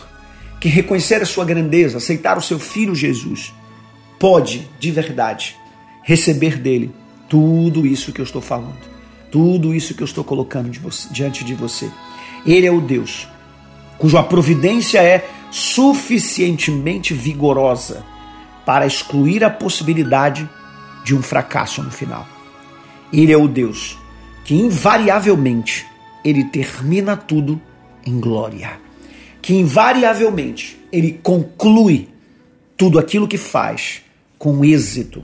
que 0.61 0.69
reconhecer 0.69 1.23
a 1.23 1.25
sua 1.25 1.43
grandeza, 1.43 1.97
aceitar 1.97 2.37
o 2.37 2.43
seu 2.43 2.59
filho 2.59 2.95
Jesus, 2.95 3.55
pode, 4.19 4.69
de 4.79 4.91
verdade, 4.91 5.57
receber 6.03 6.59
dele 6.59 6.95
tudo 7.31 7.87
isso 7.87 8.13
que 8.13 8.21
eu 8.21 8.25
estou 8.27 8.43
falando, 8.43 8.77
tudo 9.33 9.75
isso 9.75 9.95
que 9.95 10.03
eu 10.03 10.05
estou 10.05 10.23
colocando 10.23 10.69
de 10.69 10.79
você, 10.79 11.09
diante 11.11 11.45
de 11.45 11.55
você. 11.55 11.91
Ele 12.45 12.67
é 12.67 12.71
o 12.71 12.79
Deus 12.79 13.27
cuja 13.97 14.23
providência 14.23 15.03
é 15.03 15.27
suficientemente 15.51 17.15
vigorosa 17.15 18.05
para 18.67 18.87
excluir 18.87 19.43
a 19.45 19.49
possibilidade 19.49 20.47
de 21.07 21.17
um 21.17 21.23
fracasso 21.23 21.83
no 21.83 21.91
final. 21.91 22.29
Ele 23.11 23.33
é 23.33 23.39
o 23.39 23.49
Deus 23.49 23.97
que 24.45 24.55
invariavelmente 24.55 25.87
ele 26.23 26.45
termina 26.45 27.17
tudo 27.17 27.59
em 28.09 28.19
glória, 28.19 28.81
que 29.43 29.55
invariavelmente 29.55 30.79
ele 30.91 31.21
conclui 31.23 32.09
tudo 32.77 32.99
aquilo 32.99 33.29
que 33.29 33.37
faz 33.37 34.03
com 34.38 34.65
êxito. 34.65 35.23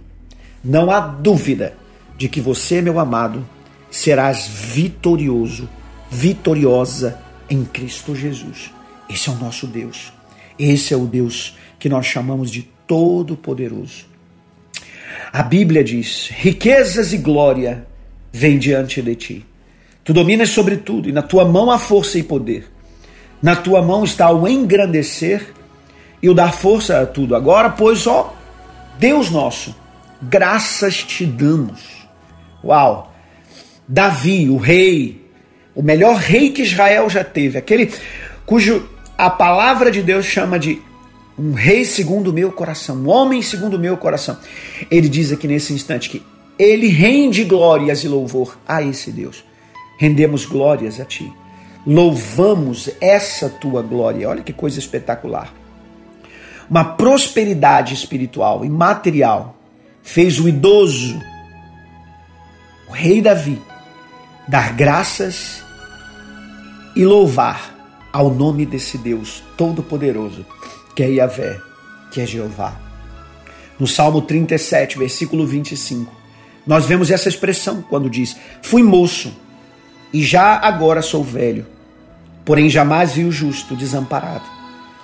Não 0.63 0.91
há 0.91 1.01
dúvida 1.01 1.77
de 2.17 2.29
que 2.29 2.41
você, 2.41 2.83
meu 2.83 2.99
amado, 2.99 3.45
serás 3.91 4.47
vitorioso, 4.47 5.69
vitoriosa 6.11 7.19
em 7.49 7.65
Cristo 7.65 8.15
Jesus. 8.15 8.71
Esse 9.09 9.29
é 9.29 9.33
o 9.33 9.37
nosso 9.37 9.67
Deus. 9.67 10.13
Esse 10.59 10.93
é 10.93 10.97
o 10.97 11.07
Deus 11.07 11.57
que 11.79 11.89
nós 11.89 12.07
chamamos 12.07 12.51
de 12.51 12.63
Todo-Poderoso. 12.87 14.07
A 15.33 15.43
Bíblia 15.43 15.83
diz: 15.83 16.29
riquezas 16.31 17.13
e 17.13 17.19
glória 17.19 17.87
vêm 18.33 18.59
diante 18.59 19.01
de 19.01 19.15
ti. 19.15 19.47
Tu 20.03 20.13
dominas 20.13 20.51
sobre 20.51 20.77
tudo, 20.77 21.09
e 21.09 21.13
na 21.13 21.23
tua 21.23 21.45
mão 21.45 21.71
há 21.71 21.79
força 21.79 22.19
e 22.19 22.23
poder. 22.23 22.74
Na 23.45 23.55
tua 23.55 23.83
mão 23.83 24.05
está 24.05 24.33
o 24.33 24.49
engrandecer 24.49 25.53
e 26.23 26.31
o 26.31 26.35
dar 26.35 26.51
força 26.51 27.03
a 27.03 27.07
tudo. 27.07 27.37
Agora, 27.37 27.69
pois, 27.69 28.07
ó 28.07 28.35
Deus 28.99 29.31
nosso, 29.31 29.77
graças 30.23 31.05
te 31.05 31.27
damos. 31.27 32.09
Uau! 32.65 33.13
Davi, 33.87 34.49
o 34.49 34.57
rei, 34.57 35.29
o 35.75 35.83
melhor 35.83 36.17
rei 36.17 36.53
que 36.53 36.63
Israel 36.63 37.11
já 37.11 37.23
teve, 37.23 37.59
aquele 37.59 37.93
cujo 38.47 38.89
a 39.19 39.29
palavra 39.29 39.91
de 39.91 40.01
Deus 40.01 40.25
chama 40.25 40.59
de 40.59 40.81
um 41.39 41.53
rei 41.53 41.85
segundo 41.85 42.29
o 42.29 42.33
meu 42.33 42.51
coração, 42.51 42.97
um 42.97 43.11
homem 43.11 43.43
segundo 43.43 43.75
o 43.75 43.79
meu 43.79 43.99
coração. 43.99 44.39
Ele 44.91 45.07
diz 45.07 45.31
aqui 45.31 45.47
nesse 45.47 45.75
instante 45.75 46.09
que 46.09 46.23
ele 46.59 46.87
rende 46.87 47.45
glórias 47.45 48.05
e 48.05 48.09
louvor 48.09 48.57
a 48.67 48.83
esse 48.83 49.13
Deus. 49.13 49.45
Rendemos 49.99 50.47
glórias 50.47 50.99
a 50.99 51.05
ti. 51.05 51.31
Louvamos 51.87 52.91
essa 53.01 53.49
tua 53.49 53.83
glória. 53.83 54.29
Olha 54.29 54.43
que 54.43 54.53
coisa 54.53 54.79
espetacular. 54.79 55.53
Uma 56.69 56.85
prosperidade 56.85 57.93
espiritual 57.93 58.65
e 58.65 58.71
material 58.71 59.57
fez 60.03 60.41
o 60.41 60.49
idoso, 60.49 61.21
o 62.89 62.93
rei 62.93 63.21
Davi, 63.21 63.61
dar 64.49 64.75
graças 64.75 65.63
e 66.97 67.05
louvar 67.05 67.75
ao 68.13 68.31
nome 68.31 68.65
desse 68.65 68.97
Deus 68.97 69.43
Todo-Poderoso, 69.57 70.47
que 70.95 71.03
é 71.03 71.11
Yahvé, 71.11 71.61
que 72.11 72.21
é 72.21 72.27
Jeová. 72.27 72.77
No 73.79 73.87
Salmo 73.87 74.23
37, 74.23 74.99
versículo 74.99 75.47
25, 75.47 76.13
nós 76.67 76.87
vemos 76.87 77.11
essa 77.11 77.29
expressão 77.29 77.83
quando 77.83 78.09
diz: 78.09 78.37
Fui 78.63 78.83
moço 78.83 79.35
e 80.13 80.23
já 80.23 80.59
agora 80.59 81.03
sou 81.03 81.25
velho, 81.25 81.67
porém 82.45 82.69
jamais 82.69 83.13
vi 83.13 83.25
o 83.25 83.33
justo 83.33 83.75
desamparado, 83.75 84.45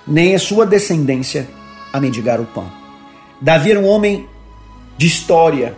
nem 0.07 0.35
a 0.35 0.39
sua 0.39 0.65
descendência 0.65 1.47
a 1.91 1.99
mendigar 1.99 2.39
o 2.39 2.45
pão. 2.45 2.71
Davi 3.41 3.71
era 3.71 3.79
um 3.79 3.87
homem 3.87 4.27
de 4.97 5.07
história, 5.07 5.75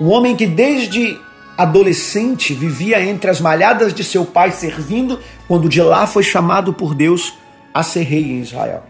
um 0.00 0.08
homem 0.08 0.36
que 0.36 0.46
desde 0.46 1.18
adolescente, 1.60 2.54
vivia 2.54 3.02
entre 3.04 3.30
as 3.30 3.38
malhadas 3.38 3.92
de 3.92 4.02
seu 4.02 4.24
pai 4.24 4.50
servindo, 4.50 5.18
quando 5.46 5.68
de 5.68 5.82
lá 5.82 6.06
foi 6.06 6.22
chamado 6.22 6.72
por 6.72 6.94
Deus 6.94 7.34
a 7.74 7.82
ser 7.82 8.02
rei 8.02 8.22
em 8.22 8.40
Israel. 8.40 8.82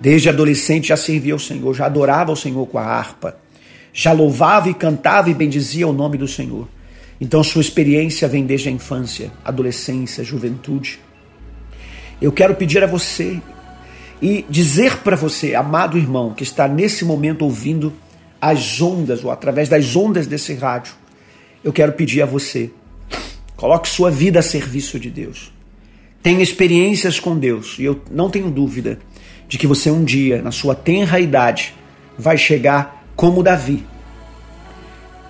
Desde 0.00 0.28
adolescente 0.28 0.88
já 0.88 0.96
servia 0.96 1.32
ao 1.32 1.38
Senhor, 1.38 1.74
já 1.74 1.86
adorava 1.86 2.30
o 2.30 2.36
Senhor 2.36 2.64
com 2.66 2.78
a 2.78 2.84
harpa, 2.84 3.36
já 3.92 4.12
louvava 4.12 4.68
e 4.68 4.74
cantava 4.74 5.30
e 5.30 5.34
bendizia 5.34 5.88
o 5.88 5.92
nome 5.92 6.16
do 6.16 6.28
Senhor. 6.28 6.68
Então 7.20 7.42
sua 7.42 7.60
experiência 7.60 8.28
vem 8.28 8.46
desde 8.46 8.68
a 8.68 8.72
infância, 8.72 9.32
adolescência, 9.44 10.22
juventude. 10.22 11.00
Eu 12.20 12.32
quero 12.32 12.54
pedir 12.54 12.82
a 12.82 12.86
você 12.86 13.40
e 14.20 14.44
dizer 14.48 14.98
para 14.98 15.16
você, 15.16 15.54
amado 15.54 15.98
irmão, 15.98 16.32
que 16.32 16.42
está 16.42 16.66
nesse 16.66 17.04
momento 17.04 17.42
ouvindo 17.42 17.92
as 18.40 18.80
ondas 18.80 19.24
ou 19.24 19.30
através 19.30 19.68
das 19.68 19.94
ondas 19.94 20.26
desse 20.26 20.54
rádio, 20.54 20.94
eu 21.62 21.72
quero 21.72 21.92
pedir 21.92 22.22
a 22.22 22.26
você: 22.26 22.70
coloque 23.56 23.88
sua 23.88 24.10
vida 24.10 24.38
a 24.38 24.42
serviço 24.42 24.98
de 24.98 25.10
Deus. 25.10 25.52
Tenha 26.22 26.42
experiências 26.42 27.20
com 27.20 27.38
Deus, 27.38 27.76
e 27.78 27.84
eu 27.84 28.00
não 28.10 28.30
tenho 28.30 28.50
dúvida 28.50 28.98
de 29.48 29.58
que 29.58 29.66
você 29.66 29.90
um 29.90 30.04
dia, 30.04 30.42
na 30.42 30.50
sua 30.50 30.74
tenra 30.74 31.20
idade, 31.20 31.74
vai 32.18 32.36
chegar 32.36 33.04
como 33.14 33.42
Davi, 33.42 33.84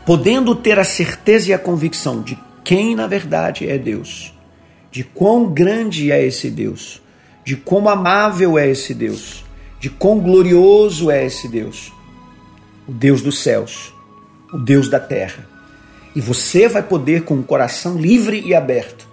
podendo 0.07 0.55
ter 0.55 0.79
a 0.79 0.85
certeza 0.85 1.51
e 1.51 1.53
a 1.53 1.59
convicção 1.59 2.23
de 2.23 2.39
quem 2.65 2.95
na 2.95 3.07
verdade 3.07 3.69
é 3.69 3.77
Deus, 3.77 4.33
de 4.97 5.05
quão 5.05 5.53
grande 5.53 6.11
é 6.11 6.25
esse 6.25 6.51
Deus, 6.51 7.03
de 7.45 7.55
quão 7.55 7.87
amável 7.87 8.59
é 8.59 8.67
esse 8.67 8.95
Deus, 8.95 9.45
de 9.79 9.91
quão 9.91 10.19
glorioso 10.19 11.11
é 11.11 11.27
esse 11.27 11.47
Deus, 11.47 11.93
o 12.89 12.93
Deus 12.93 13.21
dos 13.21 13.43
céus, 13.43 13.93
o 14.51 14.57
Deus 14.57 14.89
da 14.89 14.99
terra 14.99 15.47
e 16.17 16.21
você 16.23 16.67
vai 16.67 16.83
poder, 16.83 17.25
com 17.25 17.35
o 17.35 17.43
coração 17.43 17.99
livre 17.99 18.41
e 18.41 18.55
aberto, 18.55 19.07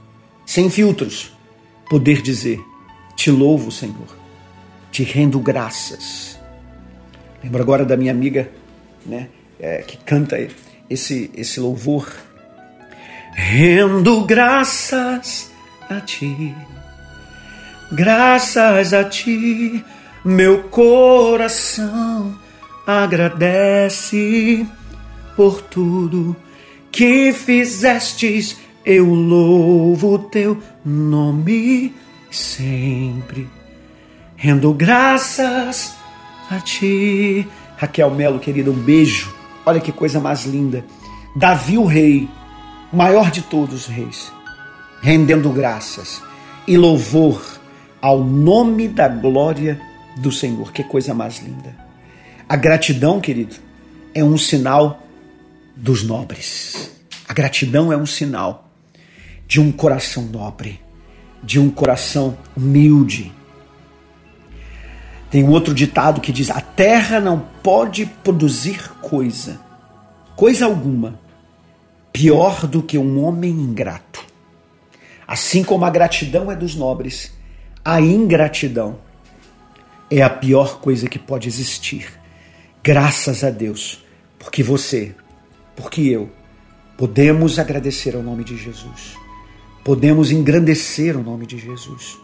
sem 0.45 0.69
filtros, 0.69 1.33
poder 1.89 2.21
dizer: 2.21 2.61
Te 3.13 3.29
louvo, 3.29 3.69
Senhor, 3.69 4.07
te 4.89 5.03
rendo 5.03 5.37
graças. 5.37 6.39
Lembro 7.43 7.61
agora 7.61 7.83
da 7.83 7.97
minha 7.97 8.13
amiga 8.13 8.49
né, 9.05 9.27
é, 9.59 9.81
que 9.81 9.97
canta 9.97 10.37
esse, 10.89 11.29
esse 11.35 11.59
louvor. 11.59 12.09
Rendo 13.33 14.23
graças 14.23 15.51
a 15.89 15.99
ti, 16.01 16.55
graças 17.91 18.93
a 18.93 19.03
ti, 19.03 19.83
meu 20.23 20.63
coração 20.63 22.35
agradece 22.85 24.65
por 25.35 25.61
tudo 25.61 26.35
que 26.91 27.33
fizestes, 27.33 28.57
eu 28.85 29.13
louvo 29.13 30.19
teu 30.19 30.61
nome 30.85 31.93
sempre. 32.29 33.49
Rendo 34.35 34.73
graças 34.73 35.95
a 36.51 36.59
ti. 36.59 37.47
Raquel 37.77 38.11
Melo, 38.11 38.39
querida, 38.39 38.69
um 38.69 38.75
beijo. 38.75 39.33
Olha 39.65 39.79
que 39.79 39.91
coisa 39.91 40.19
mais 40.19 40.45
linda. 40.45 40.85
Davi, 41.35 41.77
o 41.77 41.85
rei, 41.85 42.29
maior 42.91 43.31
de 43.31 43.41
todos 43.41 43.73
os 43.73 43.85
reis, 43.87 44.31
rendendo 45.03 45.49
graças 45.49 46.23
e 46.65 46.77
louvor 46.77 47.59
ao 48.01 48.23
nome 48.23 48.87
da 48.87 49.09
glória 49.09 49.79
do 50.15 50.31
Senhor. 50.31 50.71
Que 50.71 50.81
coisa 50.81 51.13
mais 51.13 51.39
linda. 51.39 51.75
A 52.47 52.55
gratidão, 52.55 53.19
querido, 53.19 53.57
é 54.15 54.23
um 54.23 54.37
sinal 54.37 55.03
dos 55.75 56.03
nobres. 56.03 56.89
A 57.27 57.33
gratidão 57.33 57.91
é 57.91 57.97
um 57.97 58.05
sinal 58.05 58.71
de 59.45 59.59
um 59.59 59.73
coração 59.73 60.23
nobre, 60.23 60.79
de 61.43 61.59
um 61.59 61.69
coração 61.69 62.37
humilde. 62.55 63.33
Tem 65.29 65.43
um 65.43 65.49
outro 65.49 65.73
ditado 65.73 66.21
que 66.21 66.31
diz: 66.31 66.49
A 66.49 66.61
terra 66.61 67.19
não 67.19 67.45
pode 67.61 68.05
produzir 68.05 68.89
coisa, 69.01 69.59
coisa 70.33 70.63
alguma, 70.63 71.19
pior 72.13 72.65
do 72.65 72.81
que 72.81 72.97
um 72.97 73.21
homem 73.21 73.51
ingrato. 73.51 74.22
Assim 75.27 75.63
como 75.63 75.85
a 75.85 75.89
gratidão 75.89 76.51
é 76.51 76.55
dos 76.55 76.75
nobres, 76.75 77.31
a 77.83 77.99
ingratidão 78.01 78.99
é 80.09 80.21
a 80.21 80.29
pior 80.29 80.79
coisa 80.79 81.07
que 81.07 81.19
pode 81.19 81.47
existir. 81.47 82.07
Graças 82.83 83.43
a 83.43 83.49
Deus, 83.49 84.03
porque 84.37 84.61
você, 84.61 85.15
porque 85.75 86.01
eu, 86.01 86.29
podemos 86.97 87.57
agradecer 87.57 88.15
ao 88.15 88.21
nome 88.21 88.43
de 88.43 88.57
Jesus, 88.57 89.17
podemos 89.83 90.31
engrandecer 90.31 91.17
o 91.17 91.23
nome 91.23 91.45
de 91.45 91.57
Jesus, 91.57 92.17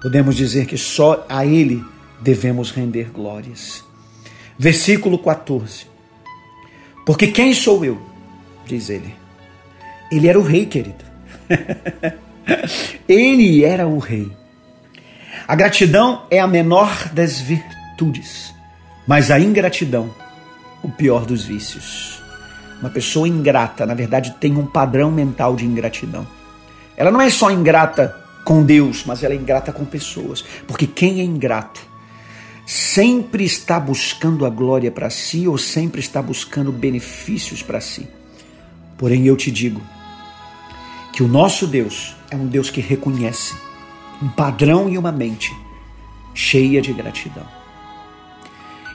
podemos 0.00 0.36
dizer 0.36 0.66
que 0.66 0.78
só 0.78 1.26
a 1.28 1.44
Ele 1.44 1.84
devemos 2.20 2.70
render 2.70 3.10
glórias. 3.10 3.84
Versículo 4.58 5.18
14. 5.18 5.86
Porque 7.04 7.26
quem 7.26 7.52
sou 7.52 7.84
eu? 7.84 8.00
Diz 8.66 8.88
ele. 8.88 9.14
Ele 10.10 10.28
era 10.28 10.38
o 10.38 10.42
rei, 10.42 10.64
querido. 10.64 11.04
ele 13.08 13.64
era 13.64 13.86
o 13.86 13.98
rei. 13.98 14.30
A 15.46 15.54
gratidão 15.54 16.22
é 16.30 16.40
a 16.40 16.46
menor 16.46 17.10
das 17.12 17.38
virtudes, 17.38 18.54
mas 19.06 19.30
a 19.30 19.38
ingratidão, 19.38 20.10
o 20.82 20.90
pior 20.90 21.26
dos 21.26 21.44
vícios. 21.44 22.22
Uma 22.80 22.90
pessoa 22.90 23.28
ingrata, 23.28 23.86
na 23.86 23.94
verdade, 23.94 24.34
tem 24.40 24.56
um 24.56 24.66
padrão 24.66 25.10
mental 25.10 25.56
de 25.56 25.64
ingratidão. 25.64 26.26
Ela 26.96 27.10
não 27.10 27.20
é 27.20 27.30
só 27.30 27.50
ingrata 27.50 28.14
com 28.44 28.62
Deus, 28.62 29.04
mas 29.06 29.22
ela 29.22 29.34
é 29.34 29.36
ingrata 29.36 29.72
com 29.72 29.84
pessoas. 29.84 30.44
Porque 30.66 30.86
quem 30.86 31.20
é 31.20 31.24
ingrato 31.24 31.80
sempre 32.66 33.44
está 33.44 33.78
buscando 33.78 34.46
a 34.46 34.50
glória 34.50 34.90
para 34.90 35.10
si 35.10 35.46
ou 35.46 35.58
sempre 35.58 36.00
está 36.00 36.22
buscando 36.22 36.72
benefícios 36.72 37.62
para 37.62 37.80
si. 37.80 38.08
Porém, 38.96 39.26
eu 39.26 39.36
te 39.36 39.50
digo 39.50 39.82
que 41.12 41.22
o 41.22 41.28
nosso 41.28 41.66
Deus 41.66 42.14
é 42.34 42.36
um 42.36 42.46
Deus 42.46 42.68
que 42.68 42.80
reconhece 42.80 43.54
um 44.22 44.28
padrão 44.28 44.88
e 44.88 44.98
uma 44.98 45.12
mente 45.12 45.54
cheia 46.34 46.82
de 46.82 46.92
gratidão. 46.92 47.46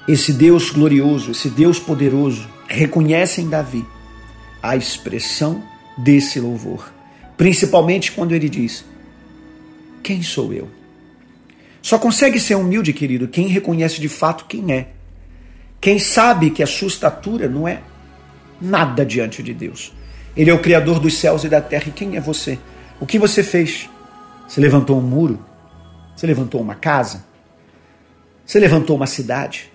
Esse 0.08 0.34
Deus 0.34 0.70
glorioso, 0.70 1.32
esse 1.32 1.50
Deus 1.50 1.80
poderoso, 1.80 2.48
reconhece 2.68 3.42
em 3.42 3.50
Davi 3.50 3.86
a 4.62 4.76
expressão 4.76 5.64
desse 5.98 6.40
louvor, 6.40 6.92
principalmente 7.38 8.12
quando 8.12 8.34
ele 8.34 8.50
diz: 8.50 8.84
Quem 10.04 10.22
sou 10.22 10.54
eu? 10.54 10.68
Só 11.82 11.98
consegue 11.98 12.40
ser 12.40 12.56
humilde, 12.56 12.92
querido, 12.92 13.28
quem 13.28 13.48
reconhece 13.48 14.02
de 14.02 14.10
fato 14.10 14.46
quem 14.46 14.74
é. 14.74 14.90
Quem 15.80 15.98
sabe 15.98 16.50
que 16.50 16.62
a 16.62 16.68
sua 16.68 16.90
estatura 16.90 17.48
não 17.48 17.66
é 17.66 17.82
nada 18.60 19.06
diante 19.06 19.42
de 19.42 19.54
Deus. 19.54 19.94
Ele 20.36 20.50
é 20.50 20.54
o 20.54 20.60
Criador 20.60 21.00
dos 21.00 21.18
céus 21.18 21.46
e 21.46 21.50
da 21.50 21.62
terra. 21.62 21.86
E 21.88 21.92
quem 21.92 22.18
é 22.18 22.20
você? 22.20 22.60
O 23.00 23.06
que 23.06 23.18
você 23.18 23.42
fez? 23.42 23.90
Você 24.48 24.60
levantou 24.60 24.98
um 24.98 25.02
muro? 25.02 25.40
Você 26.16 26.28
levantou 26.28 26.60
uma 26.62 26.76
casa? 26.76 27.24
Você 28.46 28.60
levantou 28.60 28.96
uma 28.96 29.08
cidade? 29.08 29.72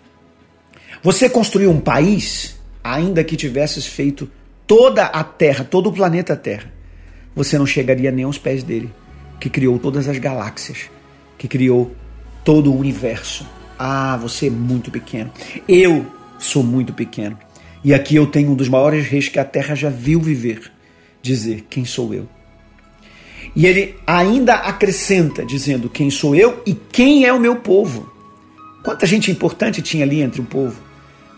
Você 1.02 1.28
construiu 1.28 1.70
um 1.70 1.80
país, 1.80 2.58
ainda 2.82 3.24
que 3.24 3.36
tivesses 3.36 3.86
feito 3.86 4.30
toda 4.66 5.04
a 5.04 5.24
terra, 5.24 5.64
todo 5.64 5.88
o 5.88 5.92
planeta 5.92 6.36
Terra. 6.36 6.72
Você 7.34 7.58
não 7.58 7.66
chegaria 7.66 8.10
nem 8.10 8.24
aos 8.24 8.38
pés 8.38 8.62
dele, 8.62 8.92
que 9.40 9.48
criou 9.48 9.78
todas 9.78 10.08
as 10.08 10.18
galáxias 10.18 10.90
que 11.36 11.48
criou 11.48 11.94
todo 12.44 12.72
o 12.72 12.78
universo. 12.78 13.46
Ah, 13.78 14.16
você 14.16 14.46
é 14.46 14.50
muito 14.50 14.90
pequeno. 14.90 15.30
Eu 15.68 16.06
sou 16.38 16.62
muito 16.62 16.92
pequeno. 16.92 17.38
E 17.82 17.92
aqui 17.92 18.16
eu 18.16 18.26
tenho 18.26 18.52
um 18.52 18.54
dos 18.54 18.68
maiores 18.68 19.06
reis 19.06 19.28
que 19.28 19.38
a 19.38 19.44
terra 19.44 19.74
já 19.74 19.90
viu 19.90 20.20
viver 20.20 20.70
dizer: 21.20 21.66
Quem 21.68 21.84
sou 21.84 22.14
eu? 22.14 22.28
E 23.54 23.66
ele 23.66 23.96
ainda 24.06 24.54
acrescenta, 24.54 25.44
dizendo: 25.44 25.88
Quem 25.88 26.10
sou 26.10 26.34
eu 26.34 26.62
e 26.66 26.74
quem 26.74 27.24
é 27.24 27.32
o 27.32 27.40
meu 27.40 27.56
povo? 27.56 28.12
Quanta 28.82 29.06
gente 29.06 29.30
importante 29.30 29.80
tinha 29.80 30.04
ali 30.04 30.20
entre 30.20 30.40
o 30.40 30.44
povo? 30.44 30.76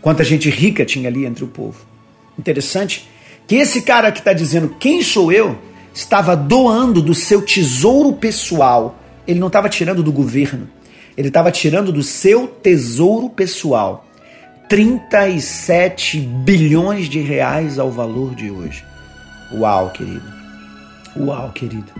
Quanta 0.00 0.24
gente 0.24 0.48
rica 0.50 0.84
tinha 0.84 1.08
ali 1.08 1.24
entre 1.24 1.44
o 1.44 1.48
povo? 1.48 1.78
Interessante 2.38 3.08
que 3.46 3.56
esse 3.56 3.82
cara 3.82 4.10
que 4.10 4.18
está 4.18 4.32
dizendo: 4.32 4.76
Quem 4.78 5.02
sou 5.02 5.32
eu? 5.32 5.58
estava 5.94 6.36
doando 6.36 7.00
do 7.00 7.14
seu 7.14 7.40
tesouro 7.40 8.12
pessoal 8.12 8.98
ele 9.26 9.40
não 9.40 9.48
estava 9.48 9.68
tirando 9.68 10.02
do 10.02 10.12
governo, 10.12 10.68
ele 11.16 11.28
estava 11.28 11.50
tirando 11.50 11.92
do 11.92 12.02
seu 12.02 12.46
tesouro 12.46 13.28
pessoal. 13.28 14.04
37 14.68 16.18
bilhões 16.18 17.08
de 17.08 17.20
reais 17.20 17.78
ao 17.78 17.90
valor 17.90 18.34
de 18.34 18.50
hoje. 18.50 18.84
Uau, 19.52 19.90
querido. 19.90 20.32
Uau, 21.16 21.50
querido. 21.52 21.92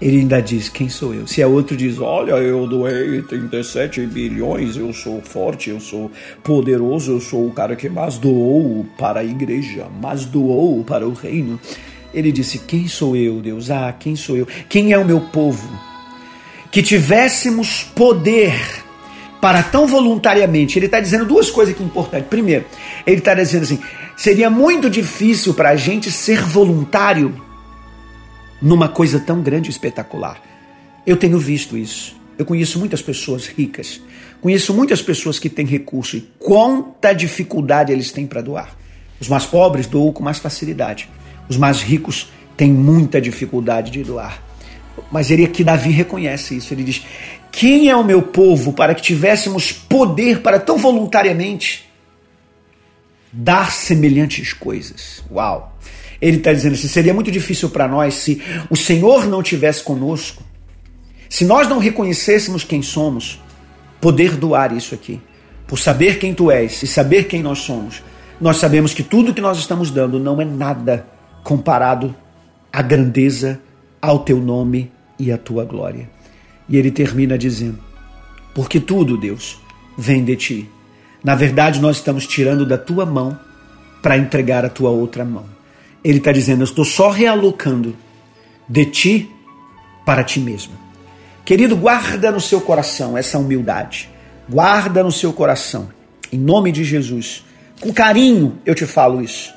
Ele 0.00 0.18
ainda 0.18 0.40
diz: 0.40 0.68
Quem 0.68 0.88
sou 0.88 1.14
eu? 1.14 1.26
Se 1.26 1.42
é 1.42 1.46
outro, 1.46 1.76
diz: 1.76 1.98
Olha, 1.98 2.32
eu 2.32 2.66
doei 2.66 3.22
37 3.22 4.06
bilhões, 4.06 4.76
eu 4.76 4.92
sou 4.92 5.20
forte, 5.20 5.70
eu 5.70 5.80
sou 5.80 6.10
poderoso, 6.42 7.12
eu 7.12 7.20
sou 7.20 7.46
o 7.46 7.52
cara 7.52 7.74
que 7.74 7.88
mais 7.88 8.18
doou 8.18 8.86
para 8.96 9.20
a 9.20 9.24
igreja, 9.24 9.86
mais 10.00 10.24
doou 10.24 10.84
para 10.84 11.06
o 11.06 11.12
reino. 11.12 11.58
Ele 12.14 12.30
disse: 12.30 12.58
Quem 12.58 12.86
sou 12.86 13.16
eu, 13.16 13.40
Deus? 13.40 13.70
Ah, 13.70 13.94
quem 13.98 14.14
sou 14.14 14.36
eu? 14.36 14.46
Quem 14.68 14.92
é 14.92 14.98
o 14.98 15.04
meu 15.04 15.20
povo? 15.20 15.88
que 16.70 16.82
tivéssemos 16.82 17.82
poder 17.94 18.54
para 19.40 19.62
tão 19.62 19.86
voluntariamente. 19.86 20.78
Ele 20.78 20.86
está 20.86 21.00
dizendo 21.00 21.24
duas 21.24 21.50
coisas 21.50 21.74
que 21.74 21.82
importantes. 21.82 22.28
Primeiro, 22.28 22.64
ele 23.06 23.18
está 23.18 23.34
dizendo 23.34 23.62
assim: 23.62 23.80
seria 24.16 24.50
muito 24.50 24.90
difícil 24.90 25.54
para 25.54 25.70
a 25.70 25.76
gente 25.76 26.10
ser 26.10 26.42
voluntário 26.42 27.47
numa 28.60 28.88
coisa 28.88 29.20
tão 29.20 29.40
grande 29.40 29.68
e 29.68 29.70
espetacular. 29.70 30.40
Eu 31.06 31.16
tenho 31.16 31.38
visto 31.38 31.76
isso. 31.76 32.16
Eu 32.36 32.44
conheço 32.44 32.78
muitas 32.78 33.02
pessoas 33.02 33.46
ricas, 33.46 34.00
conheço 34.40 34.72
muitas 34.72 35.02
pessoas 35.02 35.38
que 35.38 35.48
têm 35.48 35.66
recurso 35.66 36.16
e 36.16 36.20
quanta 36.38 37.12
dificuldade 37.12 37.92
eles 37.92 38.12
têm 38.12 38.26
para 38.26 38.40
doar. 38.40 38.76
Os 39.20 39.28
mais 39.28 39.44
pobres 39.44 39.86
doam 39.86 40.12
com 40.12 40.22
mais 40.22 40.38
facilidade. 40.38 41.08
Os 41.48 41.56
mais 41.56 41.80
ricos 41.82 42.30
têm 42.56 42.70
muita 42.70 43.20
dificuldade 43.20 43.90
de 43.90 44.04
doar. 44.04 44.42
Mas 45.10 45.30
ele 45.30 45.44
aqui, 45.44 45.64
Davi, 45.64 45.90
reconhece 45.90 46.56
isso. 46.56 46.72
Ele 46.74 46.84
diz: 46.84 47.04
Quem 47.50 47.88
é 47.88 47.96
o 47.96 48.04
meu 48.04 48.22
povo 48.22 48.72
para 48.72 48.94
que 48.94 49.02
tivéssemos 49.02 49.72
poder 49.72 50.40
para 50.40 50.60
tão 50.60 50.76
voluntariamente 50.76 51.88
dar 53.32 53.72
semelhantes 53.72 54.52
coisas? 54.52 55.24
Uau! 55.30 55.76
Ele 56.20 56.38
está 56.38 56.52
dizendo 56.52 56.74
assim: 56.74 56.88
seria 56.88 57.14
muito 57.14 57.30
difícil 57.30 57.70
para 57.70 57.88
nós 57.88 58.14
se 58.14 58.42
o 58.70 58.76
Senhor 58.76 59.26
não 59.26 59.42
tivesse 59.42 59.82
conosco, 59.82 60.42
se 61.28 61.44
nós 61.44 61.68
não 61.68 61.78
reconhecêssemos 61.78 62.64
quem 62.64 62.82
somos, 62.82 63.40
poder 64.00 64.36
doar 64.36 64.76
isso 64.76 64.94
aqui. 64.94 65.20
Por 65.66 65.78
saber 65.78 66.18
quem 66.18 66.32
tu 66.32 66.50
és 66.50 66.82
e 66.82 66.86
saber 66.86 67.24
quem 67.24 67.42
nós 67.42 67.58
somos, 67.58 68.02
nós 68.40 68.56
sabemos 68.56 68.94
que 68.94 69.02
tudo 69.02 69.34
que 69.34 69.40
nós 69.40 69.58
estamos 69.58 69.90
dando 69.90 70.18
não 70.18 70.40
é 70.40 70.44
nada 70.44 71.06
comparado 71.44 72.14
à 72.72 72.80
grandeza 72.80 73.60
ao 74.00 74.20
teu 74.20 74.40
nome 74.40 74.90
e 75.18 75.30
à 75.30 75.36
tua 75.36 75.64
glória. 75.64 76.08
E 76.68 76.76
ele 76.76 76.90
termina 76.90 77.36
dizendo: 77.36 77.78
Porque 78.54 78.80
tudo, 78.80 79.16
Deus, 79.16 79.60
vem 79.96 80.24
de 80.24 80.36
ti. 80.36 80.70
Na 81.22 81.34
verdade, 81.34 81.80
nós 81.80 81.96
estamos 81.96 82.26
tirando 82.26 82.64
da 82.64 82.78
tua 82.78 83.04
mão 83.04 83.38
para 84.00 84.16
entregar 84.16 84.64
a 84.64 84.68
tua 84.68 84.90
outra 84.90 85.24
mão. 85.24 85.57
Ele 86.02 86.18
está 86.18 86.32
dizendo: 86.32 86.60
Eu 86.60 86.64
estou 86.64 86.84
só 86.84 87.10
realocando 87.10 87.96
de 88.68 88.84
ti 88.84 89.30
para 90.04 90.22
ti 90.24 90.40
mesmo. 90.40 90.72
Querido, 91.44 91.76
guarda 91.76 92.30
no 92.30 92.40
seu 92.40 92.60
coração 92.60 93.16
essa 93.16 93.38
humildade. 93.38 94.10
Guarda 94.48 95.02
no 95.02 95.12
seu 95.12 95.32
coração. 95.32 95.88
Em 96.32 96.38
nome 96.38 96.72
de 96.72 96.84
Jesus. 96.84 97.44
Com 97.80 97.92
carinho 97.92 98.58
eu 98.66 98.74
te 98.74 98.86
falo 98.86 99.22
isso. 99.22 99.52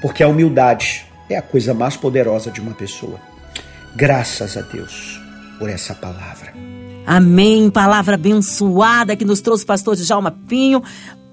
Porque 0.00 0.22
a 0.22 0.28
humildade 0.28 1.04
é 1.28 1.36
a 1.36 1.42
coisa 1.42 1.74
mais 1.74 1.96
poderosa 1.96 2.50
de 2.50 2.60
uma 2.60 2.74
pessoa. 2.74 3.18
Graças 3.94 4.56
a 4.56 4.60
Deus 4.60 5.20
por 5.58 5.68
essa 5.68 5.94
palavra. 5.94 6.52
Amém. 7.06 7.70
Palavra 7.70 8.16
abençoada 8.16 9.16
que 9.16 9.24
nos 9.24 9.40
trouxe 9.40 9.64
o 9.64 9.66
pastor 9.66 9.96
Djalma 9.96 10.32
Pinho. 10.48 10.82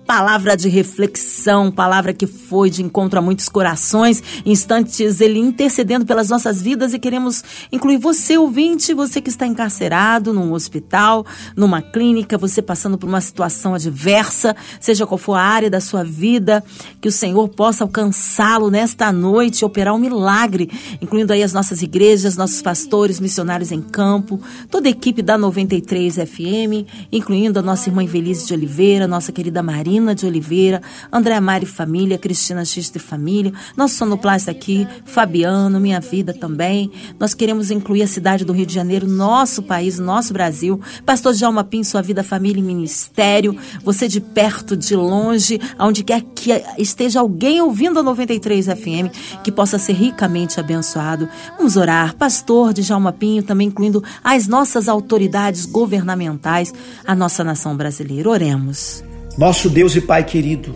Palavra 0.05 0.55
de 0.57 0.67
reflexão, 0.67 1.71
palavra 1.71 2.13
que 2.13 2.27
foi 2.27 2.69
de 2.69 2.83
encontro 2.83 3.19
a 3.19 3.21
muitos 3.21 3.47
corações, 3.47 4.21
instantes 4.45 5.21
ele 5.21 5.39
intercedendo 5.39 6.05
pelas 6.05 6.29
nossas 6.29 6.61
vidas 6.61 6.93
e 6.93 6.99
queremos 6.99 7.43
incluir 7.71 7.97
você, 7.97 8.37
ouvinte, 8.37 8.93
você 8.93 9.21
que 9.21 9.29
está 9.29 9.47
encarcerado 9.47 10.33
num 10.33 10.51
hospital, 10.51 11.25
numa 11.55 11.81
clínica, 11.81 12.37
você 12.37 12.61
passando 12.61 12.97
por 12.97 13.07
uma 13.07 13.21
situação 13.21 13.73
adversa, 13.73 14.55
seja 14.79 15.05
qual 15.07 15.17
for 15.17 15.35
a 15.35 15.41
área 15.41 15.69
da 15.69 15.79
sua 15.79 16.03
vida, 16.03 16.63
que 16.99 17.07
o 17.07 17.11
Senhor 17.11 17.47
possa 17.49 17.83
alcançá-lo 17.83 18.69
nesta 18.69 19.11
noite, 19.11 19.63
operar 19.65 19.95
um 19.95 19.99
milagre, 19.99 20.69
incluindo 21.01 21.31
aí 21.31 21.43
as 21.43 21.53
nossas 21.53 21.81
igrejas, 21.81 22.35
nossos 22.35 22.61
pastores, 22.61 23.19
missionários 23.19 23.71
em 23.71 23.81
campo, 23.81 24.39
toda 24.69 24.87
a 24.87 24.91
equipe 24.91 25.21
da 25.21 25.37
93 25.37 26.15
FM, 26.15 26.87
incluindo 27.11 27.59
a 27.59 27.61
nossa 27.61 27.89
irmã 27.89 28.03
Invelise 28.03 28.45
de 28.45 28.53
Oliveira, 28.53 29.07
nossa 29.07 29.31
querida 29.31 29.63
Maria 29.63 29.92
Marina 29.93 30.15
de 30.15 30.25
Oliveira, 30.25 30.81
André 31.11 31.39
Mari 31.39 31.67
Família, 31.67 32.17
Cristina 32.17 32.65
X 32.65 32.89
de 32.89 32.97
Família, 32.97 33.53
nosso 33.77 33.95
sonoplasta 33.95 34.49
aqui, 34.49 34.87
Fabiano, 35.05 35.79
Minha 35.79 35.99
Vida 35.99 36.33
também. 36.33 36.91
Nós 37.19 37.35
queremos 37.35 37.69
incluir 37.69 38.01
a 38.01 38.07
cidade 38.07 38.43
do 38.43 38.53
Rio 38.53 38.65
de 38.65 38.73
Janeiro, 38.73 39.07
nosso 39.07 39.61
país, 39.61 39.99
nosso 39.99 40.33
Brasil. 40.33 40.81
Pastor 41.05 41.33
Djalma 41.33 41.63
Pim, 41.63 41.83
sua 41.83 42.01
vida, 42.01 42.23
família 42.23 42.59
e 42.59 42.63
ministério. 42.63 43.55
Você 43.83 44.07
de 44.07 44.19
perto, 44.19 44.75
de 44.75 44.95
longe, 44.95 45.59
aonde 45.77 46.03
quer 46.03 46.21
que 46.21 46.51
esteja 46.77 47.19
alguém 47.19 47.61
ouvindo 47.61 47.99
a 47.99 48.03
93 48.03 48.65
FM, 48.65 49.43
que 49.43 49.51
possa 49.51 49.77
ser 49.77 49.93
ricamente 49.93 50.59
abençoado. 50.59 51.29
Vamos 51.57 51.77
orar. 51.77 52.15
Pastor 52.15 52.73
Djalma 52.73 53.13
Pinho, 53.13 53.43
também 53.43 53.67
incluindo 53.67 54.03
as 54.23 54.47
nossas 54.47 54.89
autoridades 54.89 55.67
governamentais, 55.67 56.73
a 57.05 57.13
nossa 57.13 57.43
nação 57.43 57.77
brasileira. 57.77 58.29
Oremos. 58.29 59.12
Nosso 59.35 59.67
Deus 59.67 59.95
e 59.95 60.01
Pai 60.01 60.23
querido, 60.23 60.75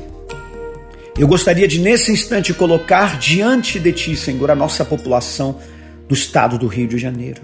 eu 1.15 1.27
gostaria 1.27 1.67
de 1.67 1.79
nesse 1.79 2.11
instante 2.11 2.55
colocar 2.55 3.19
diante 3.19 3.77
de 3.77 3.91
Ti, 3.91 4.15
Senhor, 4.15 4.49
a 4.49 4.55
nossa 4.55 4.83
população 4.83 5.59
do 6.07 6.15
estado 6.15 6.57
do 6.57 6.65
Rio 6.65 6.87
de 6.87 6.97
Janeiro, 6.97 7.41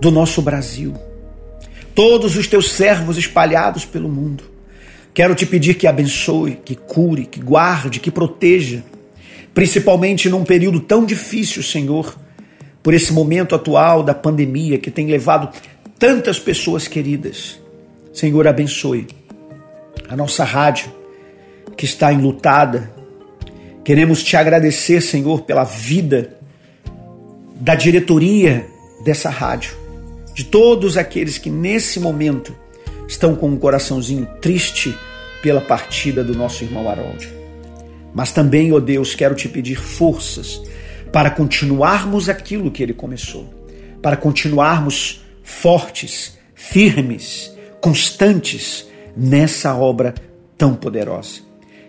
do 0.00 0.12
nosso 0.12 0.40
Brasil, 0.40 0.94
todos 1.92 2.36
os 2.36 2.46
Teus 2.46 2.70
servos 2.70 3.18
espalhados 3.18 3.84
pelo 3.84 4.08
mundo. 4.08 4.44
Quero 5.12 5.34
te 5.34 5.44
pedir 5.44 5.74
que 5.74 5.88
abençoe, 5.88 6.60
que 6.64 6.76
cure, 6.76 7.26
que 7.26 7.40
guarde, 7.40 7.98
que 7.98 8.10
proteja, 8.10 8.84
principalmente 9.52 10.28
num 10.28 10.44
período 10.44 10.78
tão 10.78 11.04
difícil, 11.04 11.64
Senhor, 11.64 12.16
por 12.80 12.94
esse 12.94 13.12
momento 13.12 13.56
atual 13.56 14.04
da 14.04 14.14
pandemia 14.14 14.78
que 14.78 14.90
tem 14.90 15.08
levado 15.08 15.52
tantas 15.98 16.38
pessoas 16.38 16.86
queridas. 16.86 17.60
Senhor, 18.12 18.46
abençoe 18.46 19.08
a 20.12 20.16
nossa 20.16 20.44
rádio 20.44 20.92
que 21.74 21.86
está 21.86 22.12
enlutada. 22.12 22.92
Queremos 23.82 24.22
te 24.22 24.36
agradecer, 24.36 25.00
Senhor, 25.00 25.40
pela 25.40 25.64
vida 25.64 26.36
da 27.54 27.74
diretoria 27.74 28.66
dessa 29.06 29.30
rádio, 29.30 29.74
de 30.34 30.44
todos 30.44 30.98
aqueles 30.98 31.38
que 31.38 31.48
nesse 31.48 31.98
momento 31.98 32.54
estão 33.08 33.34
com 33.34 33.48
um 33.48 33.56
coraçãozinho 33.56 34.28
triste 34.38 34.94
pela 35.40 35.62
partida 35.62 36.22
do 36.22 36.34
nosso 36.34 36.62
irmão 36.62 36.86
Harold. 36.90 37.26
Mas 38.14 38.32
também, 38.32 38.70
ó 38.70 38.76
oh 38.76 38.80
Deus, 38.80 39.14
quero 39.14 39.34
te 39.34 39.48
pedir 39.48 39.76
forças 39.76 40.60
para 41.10 41.30
continuarmos 41.30 42.28
aquilo 42.28 42.70
que 42.70 42.82
ele 42.82 42.92
começou, 42.92 43.46
para 44.02 44.18
continuarmos 44.18 45.24
fortes, 45.42 46.36
firmes, 46.54 47.50
constantes 47.80 48.91
nessa 49.16 49.74
obra 49.74 50.14
tão 50.56 50.74
poderosa. 50.74 51.40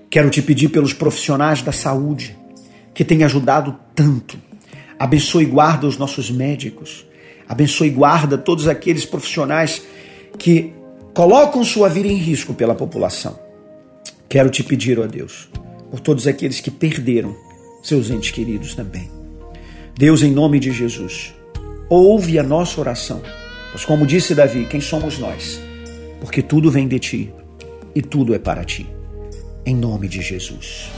Quero 0.10 0.30
te 0.30 0.42
pedir 0.42 0.70
pelos 0.70 0.94
profissionais 0.94 1.62
da 1.62 1.72
saúde 1.72 2.38
que 2.94 3.04
têm 3.04 3.24
ajudado 3.24 3.76
tanto. 3.96 4.38
Abençoe 5.00 5.44
e 5.44 5.48
guarda 5.48 5.88
os 5.88 5.98
nossos 5.98 6.30
médicos. 6.30 7.06
Abençoe 7.48 7.88
e 7.88 7.92
guarda 7.92 8.38
todos 8.38 8.68
aqueles 8.68 9.06
profissionais 9.06 9.82
que 10.38 10.74
colocam 11.14 11.64
sua 11.64 11.90
vida 11.90 12.08
em 12.08 12.16
risco 12.16 12.54
pela 12.54 12.76
população. 12.76 13.40
Quero 14.30 14.50
te 14.50 14.64
pedir, 14.64 15.00
ó 15.00 15.06
Deus, 15.06 15.50
por 15.92 16.00
todos 16.00 16.28
aqueles 16.28 16.60
que 16.60 16.72
perderam 16.72 17.36
seus 17.84 18.10
entes 18.10 18.32
queridos 18.32 18.74
também. 18.74 19.10
Deus, 19.96 20.24
em 20.24 20.32
nome 20.32 20.60
de 20.60 20.72
Jesus, 20.72 21.34
ouve 21.90 22.40
a 22.40 22.44
nossa 22.44 22.80
oração, 22.80 23.22
pois, 23.72 23.86
como 23.86 24.06
disse 24.06 24.34
Davi, 24.34 24.66
quem 24.66 24.82
somos 24.82 25.20
nós? 25.20 25.60
Porque 26.24 26.42
tudo 26.42 26.72
vem 26.72 26.88
de 26.88 27.00
ti 27.00 27.34
e 27.94 28.02
tudo 28.02 28.34
é 28.34 28.40
para 28.40 28.64
ti. 28.64 28.88
Em 29.66 29.76
nome 29.76 30.08
de 30.08 30.22
Jesus. 30.22 30.90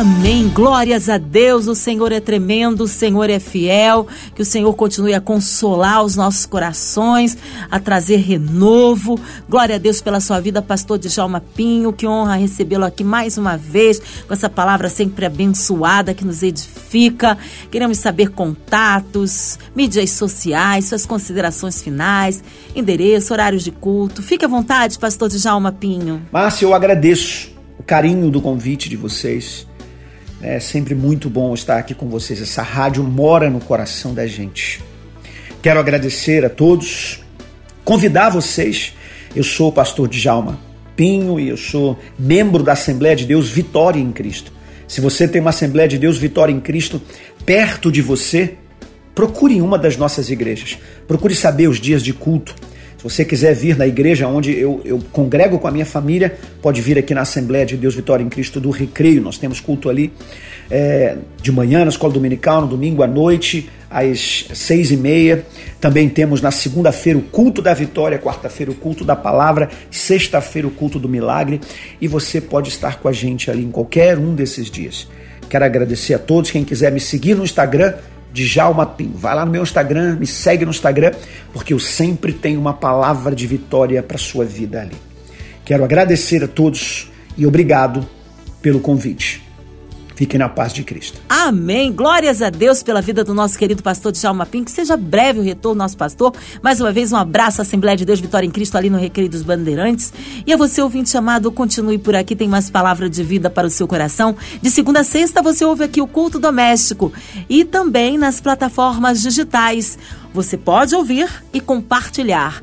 Amém. 0.00 0.48
Glórias 0.48 1.10
a 1.10 1.18
Deus. 1.18 1.66
O 1.66 1.74
Senhor 1.74 2.10
é 2.10 2.20
tremendo, 2.20 2.84
o 2.84 2.88
Senhor 2.88 3.28
é 3.28 3.38
fiel. 3.38 4.06
Que 4.34 4.40
o 4.40 4.46
Senhor 4.46 4.72
continue 4.72 5.12
a 5.12 5.20
consolar 5.20 6.02
os 6.02 6.16
nossos 6.16 6.46
corações, 6.46 7.36
a 7.70 7.78
trazer 7.78 8.16
renovo. 8.16 9.20
Glória 9.46 9.74
a 9.74 9.78
Deus 9.78 10.00
pela 10.00 10.18
sua 10.18 10.40
vida, 10.40 10.62
pastor 10.62 10.98
Djalma 10.98 11.44
Pinho. 11.54 11.92
Que 11.92 12.06
honra 12.06 12.36
recebê-lo 12.36 12.86
aqui 12.86 13.04
mais 13.04 13.36
uma 13.36 13.58
vez, 13.58 14.00
com 14.26 14.32
essa 14.32 14.48
palavra 14.48 14.88
sempre 14.88 15.26
abençoada 15.26 16.14
que 16.14 16.24
nos 16.24 16.42
edifica. 16.42 17.36
Queremos 17.70 17.98
saber 17.98 18.30
contatos, 18.30 19.58
mídias 19.76 20.12
sociais, 20.12 20.86
suas 20.86 21.04
considerações 21.04 21.82
finais, 21.82 22.42
endereço, 22.74 23.34
horários 23.34 23.62
de 23.62 23.70
culto. 23.70 24.22
Fique 24.22 24.46
à 24.46 24.48
vontade, 24.48 24.98
pastor 24.98 25.28
Djalma 25.28 25.72
Pinho. 25.72 26.22
Márcia, 26.32 26.64
eu 26.64 26.72
agradeço 26.72 27.50
o 27.78 27.82
carinho 27.82 28.30
do 28.30 28.40
convite 28.40 28.88
de 28.88 28.96
vocês. 28.96 29.68
É 30.42 30.58
sempre 30.58 30.94
muito 30.94 31.28
bom 31.28 31.52
estar 31.52 31.76
aqui 31.76 31.94
com 31.94 32.08
vocês. 32.08 32.40
Essa 32.40 32.62
rádio 32.62 33.04
mora 33.04 33.50
no 33.50 33.60
coração 33.60 34.14
da 34.14 34.26
gente. 34.26 34.82
Quero 35.62 35.78
agradecer 35.78 36.46
a 36.46 36.48
todos, 36.48 37.22
convidar 37.84 38.30
vocês. 38.30 38.94
Eu 39.36 39.44
sou 39.44 39.68
o 39.68 39.72
pastor 39.72 40.08
Djalma 40.08 40.58
Pinho 40.96 41.38
e 41.38 41.50
eu 41.50 41.58
sou 41.58 41.98
membro 42.18 42.62
da 42.62 42.72
Assembleia 42.72 43.14
de 43.14 43.26
Deus 43.26 43.50
Vitória 43.50 44.00
em 44.00 44.12
Cristo. 44.12 44.50
Se 44.88 45.02
você 45.02 45.28
tem 45.28 45.42
uma 45.42 45.50
Assembleia 45.50 45.86
de 45.86 45.98
Deus 45.98 46.16
Vitória 46.16 46.52
em 46.52 46.60
Cristo 46.60 47.02
perto 47.44 47.92
de 47.92 48.00
você, 48.00 48.54
procure 49.14 49.60
uma 49.60 49.78
das 49.78 49.98
nossas 49.98 50.30
igrejas. 50.30 50.78
Procure 51.06 51.34
saber 51.34 51.68
os 51.68 51.78
dias 51.78 52.02
de 52.02 52.14
culto. 52.14 52.54
Se 53.00 53.04
você 53.04 53.24
quiser 53.24 53.54
vir 53.54 53.78
na 53.78 53.86
igreja 53.86 54.28
onde 54.28 54.52
eu, 54.52 54.82
eu 54.84 55.00
congrego 55.10 55.58
com 55.58 55.66
a 55.66 55.70
minha 55.70 55.86
família, 55.86 56.36
pode 56.60 56.82
vir 56.82 56.98
aqui 56.98 57.14
na 57.14 57.22
Assembleia 57.22 57.64
de 57.64 57.74
Deus 57.74 57.94
Vitória 57.94 58.22
em 58.22 58.28
Cristo 58.28 58.60
do 58.60 58.68
Recreio. 58.68 59.22
Nós 59.22 59.38
temos 59.38 59.58
culto 59.58 59.88
ali 59.88 60.12
é, 60.70 61.16
de 61.40 61.50
manhã 61.50 61.82
na 61.82 61.88
escola 61.88 62.12
dominical, 62.12 62.60
no 62.60 62.66
domingo 62.66 63.02
à 63.02 63.06
noite, 63.06 63.70
às 63.88 64.48
seis 64.52 64.90
e 64.90 64.98
meia. 64.98 65.46
Também 65.80 66.10
temos 66.10 66.42
na 66.42 66.50
segunda-feira 66.50 67.18
o 67.18 67.22
culto 67.22 67.62
da 67.62 67.72
vitória, 67.72 68.18
quarta-feira 68.18 68.70
o 68.70 68.74
culto 68.74 69.02
da 69.02 69.16
palavra, 69.16 69.70
sexta-feira 69.90 70.68
o 70.68 70.70
culto 70.70 70.98
do 70.98 71.08
milagre. 71.08 71.58
E 72.02 72.06
você 72.06 72.38
pode 72.38 72.68
estar 72.68 73.00
com 73.00 73.08
a 73.08 73.12
gente 73.12 73.50
ali 73.50 73.64
em 73.64 73.70
qualquer 73.70 74.18
um 74.18 74.34
desses 74.34 74.70
dias. 74.70 75.08
Quero 75.48 75.64
agradecer 75.64 76.12
a 76.12 76.18
todos. 76.18 76.50
Quem 76.50 76.64
quiser 76.64 76.92
me 76.92 77.00
seguir 77.00 77.34
no 77.34 77.44
Instagram, 77.44 77.94
Djalma 78.32 78.86
Pim. 78.86 79.12
Vai 79.14 79.34
lá 79.34 79.44
no 79.44 79.52
meu 79.52 79.62
Instagram, 79.62 80.16
me 80.16 80.26
segue 80.26 80.64
no 80.64 80.70
Instagram, 80.70 81.12
porque 81.52 81.72
eu 81.72 81.78
sempre 81.78 82.32
tenho 82.32 82.60
uma 82.60 82.72
palavra 82.72 83.34
de 83.34 83.46
vitória 83.46 84.02
para 84.02 84.18
sua 84.18 84.44
vida 84.44 84.80
ali. 84.80 84.96
Quero 85.64 85.84
agradecer 85.84 86.42
a 86.42 86.48
todos 86.48 87.10
e 87.36 87.46
obrigado 87.46 88.06
pelo 88.62 88.80
convite. 88.80 89.49
Fiquem 90.20 90.38
na 90.38 90.50
paz 90.50 90.74
de 90.74 90.84
Cristo. 90.84 91.18
Amém. 91.30 91.90
Glórias 91.90 92.42
a 92.42 92.50
Deus 92.50 92.82
pela 92.82 93.00
vida 93.00 93.24
do 93.24 93.32
nosso 93.32 93.58
querido 93.58 93.82
pastor 93.82 94.12
Djalma 94.12 94.44
Pim. 94.44 94.62
Que 94.62 94.70
seja 94.70 94.94
breve 94.94 95.38
o 95.38 95.42
retorno 95.42 95.78
nosso 95.78 95.96
pastor. 95.96 96.34
Mais 96.62 96.78
uma 96.78 96.92
vez, 96.92 97.10
um 97.10 97.16
abraço 97.16 97.58
à 97.58 97.62
Assembleia 97.62 97.96
de 97.96 98.04
Deus 98.04 98.20
Vitória 98.20 98.46
em 98.46 98.50
Cristo 98.50 98.76
ali 98.76 98.90
no 98.90 98.98
Recreio 98.98 99.30
dos 99.30 99.42
Bandeirantes. 99.42 100.12
E 100.46 100.52
a 100.52 100.58
você, 100.58 100.82
ouvinte 100.82 101.16
amado, 101.16 101.50
continue 101.50 101.96
por 101.96 102.14
aqui. 102.14 102.36
Tem 102.36 102.46
mais 102.46 102.68
palavra 102.68 103.08
de 103.08 103.22
vida 103.22 103.48
para 103.48 103.66
o 103.66 103.70
seu 103.70 103.88
coração. 103.88 104.36
De 104.60 104.70
segunda 104.70 105.00
a 105.00 105.04
sexta, 105.04 105.40
você 105.40 105.64
ouve 105.64 105.84
aqui 105.84 106.02
o 106.02 106.06
Culto 106.06 106.38
Doméstico. 106.38 107.10
E 107.48 107.64
também 107.64 108.18
nas 108.18 108.42
plataformas 108.42 109.22
digitais. 109.22 109.98
Você 110.34 110.58
pode 110.58 110.94
ouvir 110.94 111.30
e 111.50 111.62
compartilhar. 111.62 112.62